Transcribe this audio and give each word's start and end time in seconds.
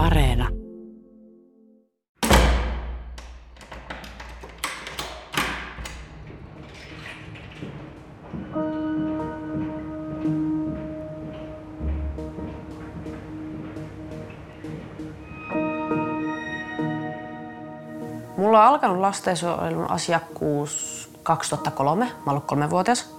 Areena. 0.00 0.48
Mulla 18.36 18.60
on 18.60 18.66
alkanut 18.66 18.98
lastensuojelun 18.98 19.90
asiakkuus 19.90 21.08
2003. 21.22 22.04
Mä 22.04 22.30
ollut 22.30 22.44
kolmevuotias. 22.44 23.14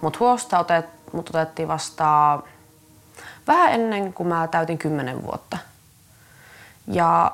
Mut 0.00 0.20
huosta 0.20 0.58
otet, 0.58 0.86
mut 1.12 1.28
otettiin 1.28 1.68
vasta 1.68 2.38
vähän 3.46 3.72
ennen 3.72 4.12
kuin 4.12 4.26
mä 4.26 4.48
täytin 4.48 4.78
10 4.78 5.22
vuotta. 5.22 5.73
Ja 6.86 7.32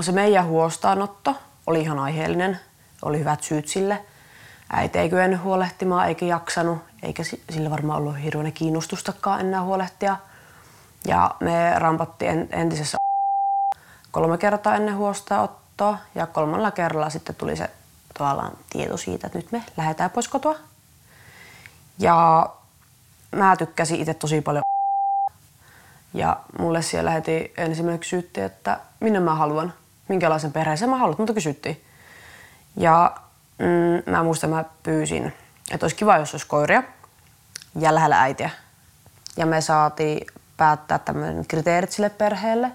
se 0.00 0.12
meidän 0.12 0.46
huostaanotto 0.46 1.36
oli 1.66 1.80
ihan 1.80 1.98
aiheellinen. 1.98 2.60
Oli 3.02 3.18
hyvät 3.18 3.42
syyt 3.42 3.68
sille. 3.68 4.04
Äiti 4.72 4.98
ei 4.98 5.08
kyennyt 5.08 5.42
huolehtimaan 5.42 6.08
eikä 6.08 6.26
jaksanut, 6.26 6.78
eikä 7.02 7.22
sillä 7.50 7.70
varmaan 7.70 7.98
ollut 7.98 8.22
hirveän 8.22 8.52
kiinnostustakaan 8.52 9.40
enää 9.40 9.62
huolehtia. 9.62 10.16
Ja 11.06 11.34
me 11.40 11.78
rampattiin 11.78 12.48
entisessä 12.50 12.96
kolme 14.10 14.38
kertaa 14.38 14.76
ennen 14.76 14.96
huostaanottoa 14.96 15.98
ja 16.14 16.26
kolmannella 16.26 16.70
kerralla 16.70 17.10
sitten 17.10 17.34
tuli 17.34 17.56
se 17.56 17.70
tavallaan 18.18 18.52
tieto 18.70 18.96
siitä, 18.96 19.26
että 19.26 19.38
nyt 19.38 19.52
me 19.52 19.64
lähdetään 19.76 20.10
pois 20.10 20.28
kotoa. 20.28 20.56
Ja 21.98 22.50
mä 23.32 23.56
tykkäsin 23.56 24.00
itse 24.00 24.14
tosi 24.14 24.40
paljon 24.40 24.62
ja 26.14 26.36
mulle 26.58 26.82
siellä 26.82 27.10
heti 27.10 27.52
ensimmäinen 27.56 28.00
kysyttiin, 28.00 28.46
että 28.46 28.80
minne 29.00 29.20
mä 29.20 29.34
haluan, 29.34 29.74
minkälaisen 30.08 30.52
perheeseen 30.52 30.90
mä 30.90 30.96
haluan, 30.96 31.16
mutta 31.18 31.34
kysyttiin. 31.34 31.84
Ja 32.76 33.16
mm, 33.58 34.12
mä 34.12 34.22
muistan, 34.22 34.50
mä 34.50 34.64
pyysin, 34.82 35.32
että 35.70 35.84
olisi 35.84 35.96
kiva, 35.96 36.18
jos 36.18 36.34
olisi 36.34 36.46
koiria 36.46 36.82
ja 37.78 37.94
lähellä 37.94 38.22
äitiä. 38.22 38.50
Ja 39.36 39.46
me 39.46 39.60
saatiin 39.60 40.26
päättää 40.56 40.98
tämmöinen 40.98 41.46
kriteerit 41.46 41.92
sille 41.92 42.10
perheelle. 42.10 42.72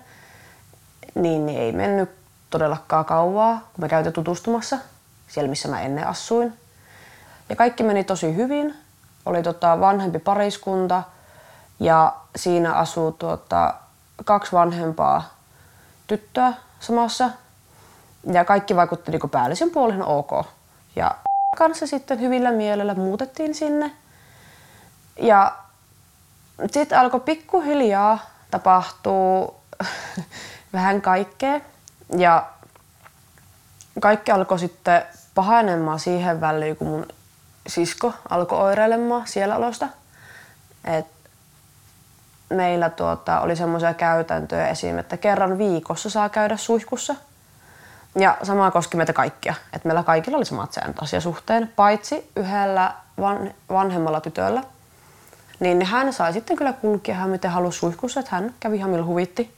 Niin, 1.16 1.46
niin 1.46 1.60
ei 1.60 1.72
mennyt 1.72 2.10
todellakaan 2.50 3.06
kauaa, 3.06 3.70
kun 3.74 3.86
me 3.86 3.90
käytiin 3.90 4.14
tutustumassa 4.14 4.78
siellä, 5.28 5.50
missä 5.50 5.68
mä 5.68 5.82
ennen 5.82 6.08
asuin. 6.08 6.54
Ja 7.50 7.56
kaikki 7.56 7.84
meni 7.84 8.04
tosi 8.04 8.36
hyvin. 8.36 8.76
Oli 9.26 9.44
tota 9.44 9.80
vanhempi 9.80 10.20
pariskunta 10.20 11.04
ja 11.80 12.14
siinä 12.36 12.74
asuu 12.74 13.12
tuota, 13.12 13.74
kaksi 14.26 14.52
vanhempaa 14.52 15.24
tyttöä 16.08 16.54
samassa. 16.80 17.30
Ja 18.32 18.46
kaikki 18.46 18.76
vaikutti 18.76 19.12
niin 19.12 19.30
päällisin 19.32 19.72
puolin 19.72 20.04
ok. 20.04 20.32
Ja 20.96 21.16
kanssa 21.58 21.88
sitten 21.88 22.20
hyvillä 22.20 22.52
mielellä 22.52 22.96
muutettiin 22.96 23.56
sinne. 23.56 23.92
Ja 25.20 25.56
sitten 26.72 27.00
alkoi 27.00 27.20
pikkuhiljaa 27.20 28.20
tapahtuu 28.52 29.56
vähän 30.74 31.02
kaikkea. 31.02 31.60
Ja 32.18 32.46
kaikki 34.00 34.32
alkoi 34.32 34.60
sitten 34.60 35.02
pahenemaan 35.36 36.00
siihen 36.00 36.42
väliin, 36.42 36.76
kun 36.76 36.88
mun 36.88 37.08
sisko 37.68 38.14
alkoi 38.30 38.60
oireilemaan 38.60 39.28
siellä 39.28 39.56
olosta. 39.56 39.88
Et 40.84 41.15
meillä 42.50 42.90
tuota, 42.90 43.40
oli 43.40 43.56
semmoisia 43.56 43.94
käytäntöjä 43.94 44.68
esim. 44.68 44.98
että 44.98 45.18
kerran 45.18 45.58
viikossa 45.58 46.10
saa 46.10 46.30
käydä 46.30 46.58
suihkussa. 46.58 47.16
Ja 48.20 48.38
sama 48.44 48.72
koski 48.72 48.98
meitä 48.98 49.14
kaikkia. 49.14 49.54
Että 49.74 49.88
meillä 49.88 50.04
kaikilla 50.04 50.38
oli 50.38 50.46
samat 50.46 50.74
säännöt 50.74 51.02
asiasuhteen, 51.02 51.74
paitsi 51.76 52.32
yhdellä 52.36 52.94
van, 53.20 53.54
vanhemmalla 53.70 54.22
tytöllä. 54.22 54.64
Niin 55.60 55.86
hän 55.86 56.14
sai 56.14 56.34
sitten 56.34 56.58
kyllä 56.58 56.74
kulkea 56.74 57.16
hän 57.16 57.30
miten 57.30 57.52
halusi 57.52 57.80
suihkussa, 57.80 58.20
että 58.20 58.36
hän 58.36 58.54
kävi 58.60 58.78
ihan 58.78 58.90
millä 58.90 59.06
huvitti. 59.06 59.56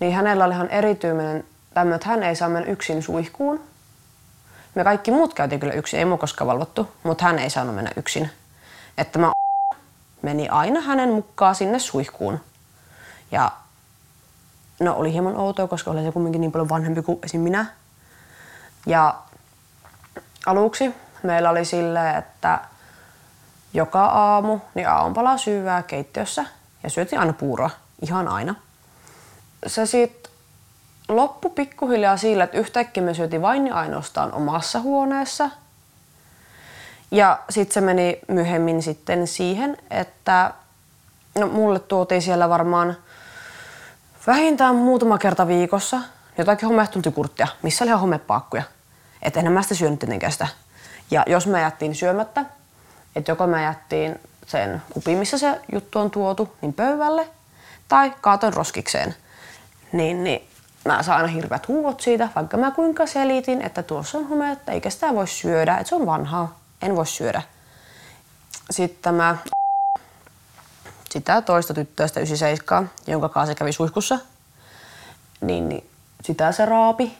Niin 0.00 0.14
hänellä 0.14 0.44
oli 0.44 0.54
ihan 0.54 0.68
erityinen 0.68 1.44
tämmöinen, 1.74 1.96
että 1.96 2.08
hän 2.08 2.22
ei 2.22 2.36
saa 2.36 2.48
mennä 2.48 2.70
yksin 2.70 3.02
suihkuun. 3.02 3.60
Me 4.74 4.84
kaikki 4.84 5.10
muut 5.10 5.34
käytiin 5.34 5.60
kyllä 5.60 5.72
yksin, 5.72 5.98
ei 5.98 6.04
mua 6.04 6.18
koskaan 6.18 6.48
valvottu, 6.48 6.88
mutta 7.02 7.24
hän 7.24 7.38
ei 7.38 7.50
saanut 7.50 7.74
mennä 7.74 7.90
yksin. 7.96 8.30
Että 8.98 9.18
mä 9.18 9.30
meni 10.22 10.48
aina 10.48 10.80
hänen 10.80 11.08
mukaan 11.08 11.54
sinne 11.54 11.78
suihkuun. 11.78 12.40
Ja 13.30 13.52
no 14.80 14.94
oli 14.94 15.12
hieman 15.12 15.36
outoa, 15.36 15.68
koska 15.68 15.90
oli 15.90 16.02
se 16.02 16.12
kumminkin 16.12 16.40
niin 16.40 16.52
paljon 16.52 16.68
vanhempi 16.68 17.02
kuin 17.02 17.18
esim. 17.22 17.40
minä. 17.40 17.66
Ja 18.86 19.14
aluksi 20.46 20.94
meillä 21.22 21.50
oli 21.50 21.64
silleen, 21.64 22.16
että 22.16 22.60
joka 23.74 24.04
aamu 24.04 24.58
niin 24.74 24.88
aamupala 24.88 25.36
syyvää 25.36 25.82
keittiössä 25.82 26.44
ja 26.82 26.90
syötiin 26.90 27.20
aina 27.20 27.32
puuroa. 27.32 27.70
Ihan 28.02 28.28
aina. 28.28 28.54
Se 29.66 29.86
sitten 29.86 30.32
loppu 31.08 31.50
pikkuhiljaa 31.50 32.16
sillä, 32.16 32.44
että 32.44 32.58
yhtäkkiä 32.58 33.02
me 33.02 33.14
syötiin 33.14 33.42
vain 33.42 33.66
ja 33.66 33.74
ainoastaan 33.74 34.32
omassa 34.32 34.80
huoneessa– 34.80 35.50
ja 37.10 37.38
sitten 37.50 37.74
se 37.74 37.80
meni 37.80 38.18
myöhemmin 38.28 38.82
sitten 38.82 39.26
siihen, 39.26 39.76
että 39.90 40.54
no, 41.38 41.46
mulle 41.46 41.78
tuotiin 41.78 42.22
siellä 42.22 42.48
varmaan 42.48 42.96
vähintään 44.26 44.74
muutama 44.74 45.18
kerta 45.18 45.46
viikossa 45.46 46.00
jotakin 46.38 46.68
homehtuntikurttia, 46.68 47.46
missä 47.62 47.84
oli 47.84 47.88
ihan 47.88 48.00
homepaakkuja. 48.00 48.62
Että 49.22 49.50
mä 49.50 49.62
sitä 49.62 49.74
syönyt 49.74 49.98
tietenkään 49.98 50.32
sitä. 50.32 50.48
Ja 51.10 51.24
jos 51.26 51.46
me 51.46 51.60
jättiin 51.60 51.94
syömättä, 51.94 52.44
että 53.16 53.32
joko 53.32 53.46
me 53.46 53.62
jättiin 53.62 54.20
sen 54.46 54.82
kupin, 54.92 55.18
missä 55.18 55.38
se 55.38 55.60
juttu 55.72 55.98
on 55.98 56.10
tuotu, 56.10 56.56
niin 56.60 56.72
pöydälle, 56.72 57.28
tai 57.88 58.12
kaaton 58.20 58.52
roskikseen, 58.52 59.14
niin, 59.92 60.24
niin 60.24 60.48
mä 60.84 61.02
saan 61.02 61.16
aina 61.16 61.28
hirveät 61.28 61.68
huuvot 61.68 62.00
siitä, 62.00 62.28
vaikka 62.34 62.56
mä 62.56 62.70
kuinka 62.70 63.06
selitin, 63.06 63.62
että 63.62 63.82
tuossa 63.82 64.18
on 64.18 64.28
hometta, 64.28 64.72
eikä 64.72 64.90
sitä 64.90 65.14
voi 65.14 65.28
syödä, 65.28 65.76
että 65.76 65.88
se 65.88 65.94
on 65.94 66.06
vanhaa 66.06 66.58
en 66.82 66.96
voi 66.96 67.06
syödä. 67.06 67.42
Sitten 68.70 69.02
tämä 69.02 69.36
sitä 71.10 71.42
toista 71.42 71.74
tyttöä, 71.74 72.08
sitä 72.08 72.20
97, 72.20 72.90
jonka 73.06 73.28
kanssa 73.28 73.52
se 73.52 73.58
kävi 73.58 73.72
suihkussa, 73.72 74.18
niin, 75.40 75.68
niin 75.68 75.90
sitä 76.22 76.52
se 76.52 76.66
raapi, 76.66 77.18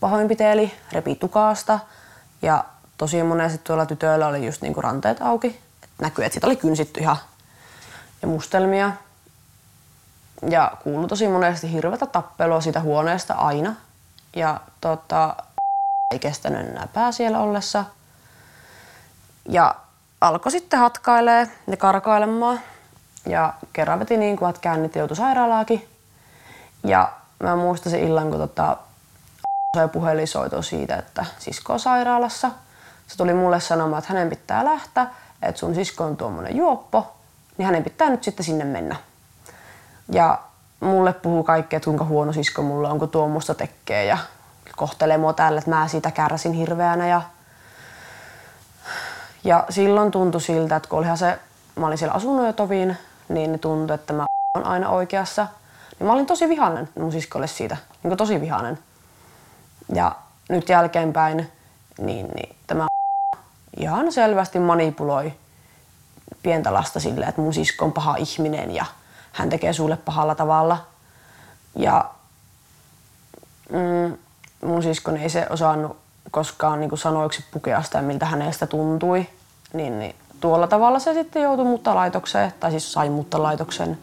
pahoinpiteli, 0.00 0.74
repi 0.92 1.14
tukaasta 1.14 1.78
ja 2.42 2.64
tosi 2.98 3.22
monesti 3.22 3.58
tuolla 3.58 3.86
tytöillä 3.86 4.26
oli 4.26 4.46
just 4.46 4.62
niinku 4.62 4.80
ranteet 4.80 5.22
auki. 5.22 5.60
Et 5.82 5.90
näkyy, 6.00 6.24
että 6.24 6.34
siitä 6.34 6.46
oli 6.46 6.56
kynsitty 6.56 7.00
ihan 7.00 7.16
ja 8.22 8.28
mustelmia. 8.28 8.92
Ja 10.50 10.72
kuului 10.82 11.08
tosi 11.08 11.28
monesti 11.28 11.72
hirveätä 11.72 12.06
tappelua 12.06 12.60
siitä 12.60 12.80
huoneesta 12.80 13.34
aina. 13.34 13.74
Ja 14.36 14.60
tota, 14.80 15.36
ei 16.12 16.18
kestänyt 16.18 16.68
enää 16.68 16.88
pää 16.92 17.12
siellä 17.12 17.40
ollessa– 17.40 17.84
ja 19.48 19.74
alkoi 20.20 20.52
sitten 20.52 20.80
hatkailee 20.80 21.50
ja 21.66 21.76
karkailemaan. 21.76 22.60
Ja 23.26 23.52
kerran 23.72 23.98
veti 23.98 24.16
niin 24.16 24.36
kuin, 24.36 24.50
että 24.50 24.60
käynnit 24.60 24.96
joutui 24.96 25.16
sairaalaakin. 25.16 25.88
Ja 26.84 27.12
mä 27.42 27.56
muistan 27.56 27.90
sen 27.90 28.00
illan, 28.00 28.30
kun 28.30 28.38
tota, 28.38 28.76
sai 29.76 29.88
puhelinsoito 29.88 30.62
siitä, 30.62 30.96
että 30.96 31.24
sisko 31.38 31.72
on 31.72 31.80
sairaalassa. 31.80 32.50
Se 33.06 33.16
tuli 33.16 33.34
mulle 33.34 33.60
sanomaan, 33.60 33.98
että 33.98 34.12
hänen 34.12 34.30
pitää 34.30 34.64
lähteä, 34.64 35.06
että 35.42 35.58
sun 35.58 35.74
sisko 35.74 36.04
on 36.04 36.16
tuommoinen 36.16 36.56
juoppo, 36.56 37.16
niin 37.58 37.66
hänen 37.66 37.84
pitää 37.84 38.10
nyt 38.10 38.24
sitten 38.24 38.44
sinne 38.44 38.64
mennä. 38.64 38.96
Ja 40.12 40.38
mulle 40.80 41.12
puhuu 41.12 41.42
kaikki, 41.42 41.76
että 41.76 41.84
kuinka 41.84 42.04
huono 42.04 42.32
sisko 42.32 42.62
mulla 42.62 42.90
on, 42.90 42.98
kun 42.98 43.08
tuommoista 43.08 43.54
tekee 43.54 44.04
ja 44.04 44.18
kohtelee 44.76 45.18
mua 45.18 45.32
tällä, 45.32 45.58
että 45.58 45.70
mä 45.70 45.88
siitä 45.88 46.10
kärsin 46.10 46.52
hirveänä 46.52 47.08
ja 47.08 47.22
ja 49.46 49.64
silloin 49.70 50.10
tuntui 50.10 50.40
siltä, 50.40 50.76
että 50.76 50.88
kun 50.88 50.98
olihan 50.98 51.18
se, 51.18 51.38
mä 51.76 51.86
olin 51.86 51.98
siellä 51.98 52.14
asunut 52.14 52.46
jo 52.46 52.52
toviin, 52.52 52.96
niin 53.28 53.58
tuntui, 53.58 53.94
että 53.94 54.12
mä 54.12 54.26
on 54.56 54.66
aina 54.66 54.88
oikeassa. 54.88 55.46
Niin 55.98 56.06
mä 56.06 56.12
olin 56.12 56.26
tosi 56.26 56.48
vihainen 56.48 56.88
mun 56.98 57.12
siskolle 57.12 57.46
siitä, 57.46 57.76
niin 58.02 58.16
tosi 58.16 58.40
vihainen. 58.40 58.78
Ja 59.94 60.16
nyt 60.48 60.68
jälkeenpäin, 60.68 61.52
niin, 61.98 62.28
niin 62.34 62.56
tämä 62.66 62.86
ihan 63.76 64.12
selvästi 64.12 64.58
manipuloi 64.58 65.32
pientä 66.42 66.74
lasta 66.74 67.00
silleen, 67.00 67.28
että 67.28 67.40
mun 67.40 67.54
sisko 67.54 67.84
on 67.84 67.92
paha 67.92 68.16
ihminen 68.16 68.74
ja 68.74 68.84
hän 69.32 69.50
tekee 69.50 69.72
sulle 69.72 69.96
pahalla 69.96 70.34
tavalla. 70.34 70.86
Ja 71.76 72.10
mm, 73.72 74.18
mun 74.68 74.82
siskon 74.82 75.16
ei 75.16 75.30
se 75.30 75.46
osannut 75.50 75.96
koskaan 76.30 76.80
niin 76.80 76.98
sanoiksi 76.98 77.44
pukea 77.50 77.82
sitä, 77.82 78.02
miltä 78.02 78.26
hänestä 78.26 78.66
tuntui 78.66 79.28
niin, 79.76 79.98
niin 79.98 80.14
tuolla 80.40 80.66
tavalla 80.66 80.98
se 80.98 81.14
sitten 81.14 81.42
joutui 81.42 81.64
muuttolaitokseen, 81.64 82.52
tai 82.60 82.70
siis 82.70 82.92
sai 82.92 83.10
muuttolaitoksen. 83.10 83.98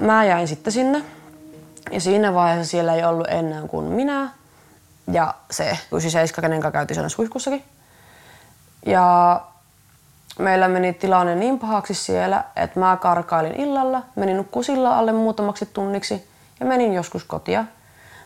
Mä 0.00 0.24
jäin 0.24 0.48
sitten 0.48 0.72
sinne 0.72 1.02
ja 1.92 2.00
siinä 2.00 2.34
vaiheessa 2.34 2.70
siellä 2.70 2.94
ei 2.94 3.04
ollut 3.04 3.26
enää 3.30 3.62
kuin 3.68 3.84
minä 3.84 4.30
ja 5.12 5.34
se 5.50 5.64
97, 5.64 6.42
kenen 6.42 6.60
kanssa 6.60 6.72
käytiin 6.72 6.94
siellä 6.94 7.08
suihkussakin. 7.08 7.62
Ja 8.86 9.40
meillä 10.38 10.68
meni 10.68 10.92
tilanne 10.92 11.34
niin 11.34 11.58
pahaksi 11.58 11.94
siellä, 11.94 12.44
että 12.56 12.80
mä 12.80 12.96
karkailin 12.96 13.60
illalla, 13.60 14.02
menin 14.16 14.36
nukkusilla 14.36 14.98
alle 14.98 15.12
muutamaksi 15.12 15.66
tunniksi 15.66 16.28
ja 16.60 16.66
menin 16.66 16.92
joskus 16.92 17.24
kotia. 17.24 17.64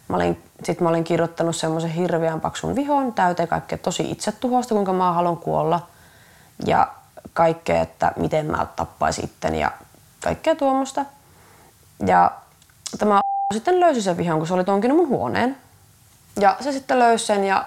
Mä 0.08 0.16
olin, 0.16 0.42
sit 0.64 0.80
mä 0.80 0.88
olin 0.88 1.04
kirjoittanut 1.04 1.56
semmoisen 1.56 1.90
hirveän 1.90 2.40
paksun 2.40 2.76
vihon 2.76 3.12
täyteen 3.12 3.48
kaikkea 3.48 3.78
tosi 3.78 4.10
itsetuhosta, 4.10 4.74
kuinka 4.74 4.92
mä 4.92 5.12
haluan 5.12 5.36
kuolla. 5.36 5.86
Ja 6.66 6.88
kaikkea, 7.32 7.82
että 7.82 8.12
miten 8.16 8.46
mä 8.46 8.66
tappaisin 8.76 9.24
itteni 9.24 9.60
ja 9.60 9.72
kaikkea 10.20 10.54
tuommoista. 10.54 11.04
Ja 12.06 12.30
tämä 12.98 13.20
sitten 13.54 13.80
löysi 13.80 14.02
sen 14.02 14.16
vihon, 14.16 14.38
kun 14.38 14.46
se 14.46 14.54
oli 14.54 14.64
tonkinut 14.64 14.98
mun 14.98 15.08
huoneen. 15.08 15.56
Ja 16.40 16.56
se 16.60 16.72
sitten 16.72 16.98
löysi 16.98 17.26
sen 17.26 17.44
ja 17.44 17.64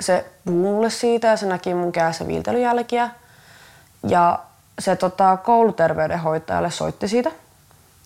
se 0.00 0.30
puhui 0.44 0.60
mulle 0.60 0.90
siitä 0.90 1.28
ja 1.28 1.36
se 1.36 1.46
näki 1.46 1.74
mun 1.74 1.92
kädessä 1.92 2.26
viiltelyjälkiä. 2.26 3.10
Ja 4.10 4.38
se 4.78 4.96
tota, 4.96 5.36
kouluterveydenhoitajalle 5.36 6.70
soitti 6.70 7.08
siitä. 7.08 7.30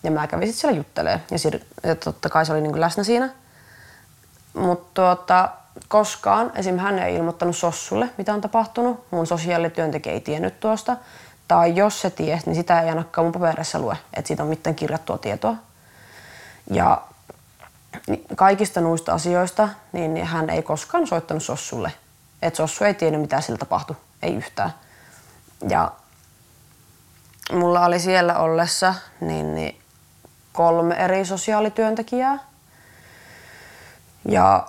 Ja 0.03 0.11
mä 0.11 0.27
kävin 0.27 0.47
sitten 0.47 0.61
siellä 0.61 0.77
juttelee. 0.77 1.21
Ja, 1.31 1.37
sir- 1.37 1.65
ja 1.83 1.95
totta 1.95 2.29
kai 2.29 2.45
se 2.45 2.51
oli 2.51 2.61
niinku 2.61 2.79
läsnä 2.79 3.03
siinä. 3.03 3.29
Mutta 4.53 4.87
tuota, 4.93 5.49
koskaan 5.87 6.51
esim. 6.55 6.77
hän 6.77 6.99
ei 6.99 7.15
ilmoittanut 7.15 7.55
Sossulle, 7.55 8.09
mitä 8.17 8.33
on 8.33 8.41
tapahtunut. 8.41 9.05
Mun 9.11 9.27
sosiaalityöntekijä 9.27 10.13
ei 10.13 10.21
tiennyt 10.21 10.59
tuosta. 10.59 10.97
Tai 11.47 11.75
jos 11.75 12.01
se 12.01 12.09
tiesi, 12.09 12.45
niin 12.45 12.55
sitä 12.55 12.81
ei 12.81 12.89
ainakaan 12.89 13.25
mun 13.25 13.31
paperissa 13.31 13.79
lue, 13.79 13.97
että 14.13 14.27
siitä 14.27 14.43
on 14.43 14.49
mitään 14.49 14.75
kirjattua 14.75 15.17
tietoa. 15.17 15.55
Ja 16.71 17.01
kaikista 18.35 18.81
noista 18.81 19.13
asioista, 19.13 19.69
niin 19.91 20.25
hän 20.25 20.49
ei 20.49 20.63
koskaan 20.63 21.07
soittanut 21.07 21.43
Sossulle. 21.43 21.91
Että 22.41 22.57
Sossu 22.57 22.83
ei 22.83 22.93
tiennyt, 22.93 23.21
mitä 23.21 23.41
sillä 23.41 23.57
tapahtui. 23.57 23.95
Ei 24.21 24.35
yhtään. 24.35 24.73
Ja 25.69 25.91
mulla 27.51 27.85
oli 27.85 27.99
siellä 27.99 28.39
ollessa 28.39 28.95
niin, 29.19 29.55
niin 29.55 29.81
kolme 30.53 30.95
eri 30.95 31.25
sosiaalityöntekijää. 31.25 32.39
Ja 34.25 34.67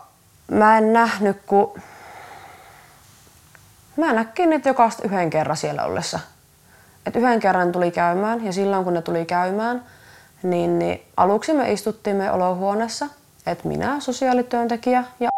mä 0.51 0.79
en 0.79 0.93
nähnyt, 0.93 1.43
kun 1.47 1.81
mä 3.97 4.13
näkin 4.13 4.51
niitä 4.51 4.69
jokaista 4.69 5.03
yhden 5.03 5.31
kerran 5.31 5.57
siellä 5.57 5.85
ollessa. 5.85 6.21
Et 7.07 7.17
yhden 7.17 7.41
kerran 7.41 7.73
tuli 7.73 7.91
käymään 7.91 8.45
ja 8.45 8.53
silloin 8.53 8.85
kun 8.85 8.95
ne 8.95 9.03
tuli 9.03 9.25
käymään, 9.25 9.85
niin, 10.43 10.79
niin 10.79 11.03
aluksi 11.17 11.53
me 11.53 11.73
istuttiin 11.73 12.17
me 12.17 12.31
olohuoneessa, 12.33 13.07
että 13.47 13.69
minä, 13.69 14.01
sosiaalityöntekijä 14.01 15.05
ja, 15.21 15.31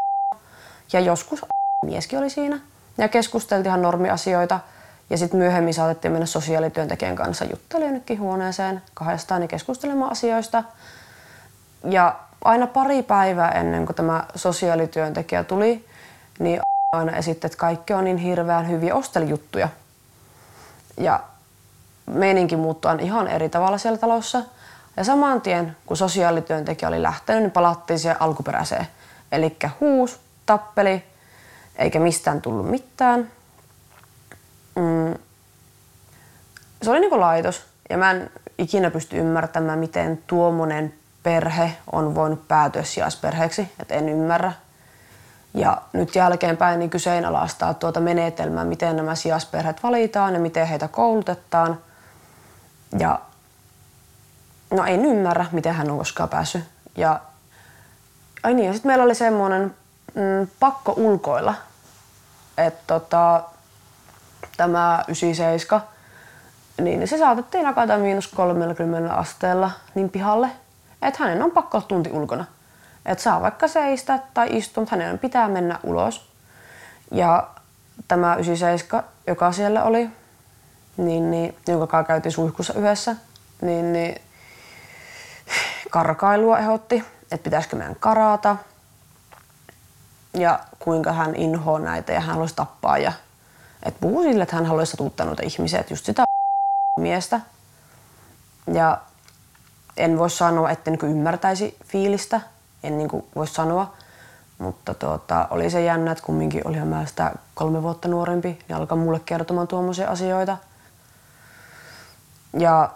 ja 0.93 1.01
joskus 1.01 1.45
mieskin 1.85 2.19
oli 2.19 2.31
siinä. 2.31 2.61
Ja 2.99 3.09
keskusteltiin 3.09 3.67
ihan 3.67 3.83
normiasioita 3.83 4.61
ja 5.11 5.19
sitten 5.19 5.41
myöhemmin 5.41 5.75
saatettiin 5.75 6.13
mennä 6.13 6.27
sosiaalityöntekijän 6.27 7.17
kanssa 7.17 7.45
juttelemaan 7.45 7.93
jonnekin 7.95 8.21
huoneeseen 8.21 8.83
kahdestaan 8.95 9.43
ja 9.43 9.49
keskustelemaan 9.49 10.13
asioista. 10.13 10.65
Ja 11.91 12.17
aina 12.45 12.67
pari 12.67 13.03
päivää 13.03 13.51
ennen 13.51 13.87
kuin 13.87 13.97
tämä 13.97 14.25
sosiaalityöntekijä 14.35 15.45
tuli, 15.45 15.87
niin 16.39 16.61
aina 16.93 17.17
esitti, 17.17 17.47
että 17.47 17.59
kaikki 17.59 17.93
on 17.93 18.05
niin 18.05 18.17
hirveän 18.17 18.69
hyviä 18.69 18.95
ostelijuttuja. 18.95 19.69
Ja 20.97 21.21
meininki 22.07 22.57
muuttui 22.57 22.97
ihan 23.01 23.29
eri 23.29 23.49
tavalla 23.49 23.79
siellä 23.79 23.99
talossa. 23.99 24.43
Ja 24.97 25.05
saman 25.05 25.41
tien, 25.41 25.77
kun 25.87 25.97
sosiaalityöntekijä 25.97 26.89
oli 26.89 27.03
lähtenyt, 27.03 27.43
niin 27.43 27.51
palattiin 27.51 27.99
siihen 27.99 28.23
alkuperäiseen. 28.23 28.87
Eli 29.33 29.57
huus, 29.81 30.21
tappeli, 30.47 31.05
eikä 31.77 32.01
mistään 32.01 32.43
tullut 32.43 32.71
mitään. 32.71 33.31
Mm. 34.77 35.15
Se 36.83 36.91
oli 36.91 37.01
niinku 37.01 37.21
laitos. 37.21 37.63
Ja 37.91 37.99
mä 37.99 38.11
en 38.11 38.31
ikinä 38.59 38.91
pysty 38.91 39.17
ymmärtämään, 39.17 39.79
miten 39.79 40.23
tuommoinen 40.27 40.95
perhe 41.23 41.77
on 41.93 42.15
voinut 42.15 42.49
päätyä 42.49 42.83
sijaisperheeksi. 42.83 43.73
Et 43.81 43.93
en 43.93 44.09
ymmärrä. 44.09 44.53
Ja 45.55 45.83
nyt 45.93 46.15
jälkeenpäin 46.15 46.79
niin 46.79 46.91
kyseenalaistaa 46.91 47.75
tuota 47.75 48.01
menetelmää, 48.01 48.65
miten 48.65 48.97
nämä 48.97 49.15
sijaisperheet 49.15 49.83
valitaan 49.83 50.35
ja 50.35 50.41
miten 50.41 50.67
heitä 50.67 50.89
koulutetaan. 50.89 51.79
Ja 52.99 53.21
no 54.71 54.85
en 54.85 55.05
ymmärrä, 55.05 55.47
miten 55.53 55.75
hän 55.75 55.91
on 55.91 55.99
koskaan 55.99 56.29
päässyt. 56.29 56.65
Ja, 56.97 57.21
ai 58.43 58.55
niin, 58.55 58.67
ja 58.67 58.73
sitten 58.73 58.89
meillä 58.89 59.05
oli 59.05 59.15
semmoinen 59.15 59.75
mm, 60.15 60.49
pakko 60.61 60.95
ulkoilla. 60.97 61.55
Että 62.59 62.83
tota, 62.87 63.45
tämä 64.57 65.05
97, 65.09 65.89
niin 66.81 67.09
se 67.09 67.19
saatettiin 67.19 67.65
nakata 67.65 67.99
miinus 67.99 68.29
30 68.29 69.15
asteella 69.15 69.71
niin 69.95 70.11
pihalle, 70.11 70.51
että 71.03 71.25
hänen 71.25 71.43
on 71.43 71.51
pakko 71.51 71.79
olla 71.79 71.87
tunti 71.87 72.11
ulkona. 72.11 72.45
Että 73.07 73.25
saa 73.25 73.41
vaikka 73.41 73.69
seistä 73.69 74.19
tai 74.35 74.49
istua, 74.57 74.81
mutta 74.81 74.97
hänen 74.97 75.19
pitää 75.19 75.49
mennä 75.49 75.79
ulos. 75.83 76.29
Ja 77.11 77.49
tämä 78.09 78.35
97, 78.35 79.05
joka 79.27 79.53
siellä 79.53 79.85
oli, 79.85 80.11
niin, 80.97 81.31
niin, 81.31 81.57
jonka 81.69 81.87
kanssa 81.87 82.07
käytiin 82.07 82.33
suihkussa 82.33 82.75
yhdessä, 82.75 83.17
niin, 83.63 83.93
niin 83.93 84.21
karkailua 85.91 86.59
ehdotti, 86.59 87.05
että 87.23 87.45
pitäisikö 87.45 87.77
meidän 87.77 87.97
karata 88.01 88.57
ja 90.35 90.61
kuinka 90.79 91.13
hän 91.13 91.35
inhoaa 91.35 91.79
näitä 91.79 92.13
ja 92.13 92.21
hän 92.21 92.31
haluaisi 92.31 92.57
tappaa 92.57 92.99
ja 92.99 93.13
et 93.85 94.01
puhuu 94.01 94.23
sille, 94.23 94.43
että 94.43 94.57
hän 94.57 94.67
haluaisi 94.67 94.91
satuttaa 94.91 95.27
noita 95.27 95.43
ihmisiä, 95.43 95.81
että 95.81 95.93
just 95.93 96.05
sitä 96.05 96.25
miestä. 97.01 97.41
Ja 98.73 98.99
en 99.97 100.19
voi 100.19 100.31
sanoa, 100.31 100.71
että 100.71 100.91
niin 100.91 101.01
ymmärtäisi 101.11 101.79
fiilistä, 101.85 102.41
en 102.83 102.99
niin 102.99 103.11
voi 103.37 103.47
sanoa, 103.47 103.93
mutta 104.59 104.95
tuota, 104.95 105.49
oli 105.51 105.71
se 105.71 105.85
jännä, 105.85 106.13
että 106.13 106.25
kumminkin 106.25 106.67
olihan 106.67 106.89
mä 106.89 107.07
sitä 107.07 107.33
kolme 107.55 107.83
vuotta 107.83 108.09
nuorempi, 108.09 108.59
niin 108.69 108.77
alkaa 108.77 108.99
mulle 108.99 109.21
kertomaan 109.21 109.69
tuommoisia 109.69 110.09
asioita. 110.09 110.57
Ja 112.59 112.91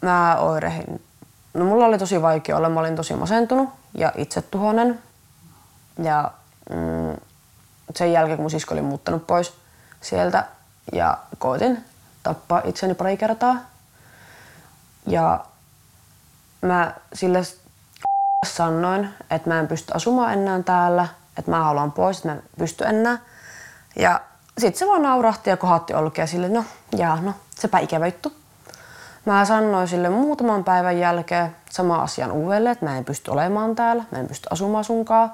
mä 0.00 0.36
oirehin. 0.36 1.02
No 1.54 1.64
mulla 1.64 1.86
oli 1.86 1.98
tosi 1.98 2.22
vaikea 2.22 2.56
olla, 2.56 2.68
mä 2.68 2.80
olin 2.80 2.96
tosi 2.96 3.14
masentunut 3.14 3.68
ja 3.94 4.12
itsetuhoinen. 4.16 5.02
Ja 6.02 6.30
mm, 6.70 7.16
sen 7.96 8.12
jälkeen, 8.12 8.36
kun 8.36 8.42
mun 8.42 8.50
sisko 8.50 8.74
oli 8.74 8.82
muuttanut 8.82 9.26
pois 9.26 9.61
sieltä 10.02 10.44
ja 10.92 11.18
koitin 11.38 11.84
tappaa 12.22 12.62
itseni 12.64 12.94
pari 12.94 13.16
kertaa. 13.16 13.56
Ja 15.06 15.44
mä 16.62 16.94
sille 17.14 17.42
sanoin, 18.46 19.08
että 19.30 19.48
mä 19.48 19.58
en 19.58 19.68
pysty 19.68 19.92
asumaan 19.94 20.32
enää 20.32 20.62
täällä, 20.62 21.08
että 21.38 21.50
mä 21.50 21.64
haluan 21.64 21.92
pois, 21.92 22.16
että 22.16 22.28
mä 22.28 22.34
en 22.34 22.42
pysty 22.58 22.84
enää. 22.84 23.18
Ja 23.96 24.20
sitten 24.58 24.78
se 24.78 24.86
vaan 24.86 25.02
naurahti 25.02 25.50
ja 25.50 25.56
kohatti 25.56 25.94
olkea 25.94 26.26
sille, 26.26 26.48
no 26.48 26.64
jaa, 26.96 27.20
no 27.20 27.34
sepä 27.50 27.78
ikävä 27.78 28.06
juttu. 28.06 28.32
Mä 29.24 29.44
sanoin 29.44 29.88
sille 29.88 30.08
muutaman 30.08 30.64
päivän 30.64 30.98
jälkeen 30.98 31.56
sama 31.70 32.02
asian 32.02 32.32
uudelleen, 32.32 32.72
että 32.72 32.84
mä 32.84 32.98
en 32.98 33.04
pysty 33.04 33.30
olemaan 33.30 33.74
täällä, 33.74 34.04
mä 34.10 34.18
en 34.18 34.28
pysty 34.28 34.48
asumaan 34.50 34.84
sunkaan. 34.84 35.32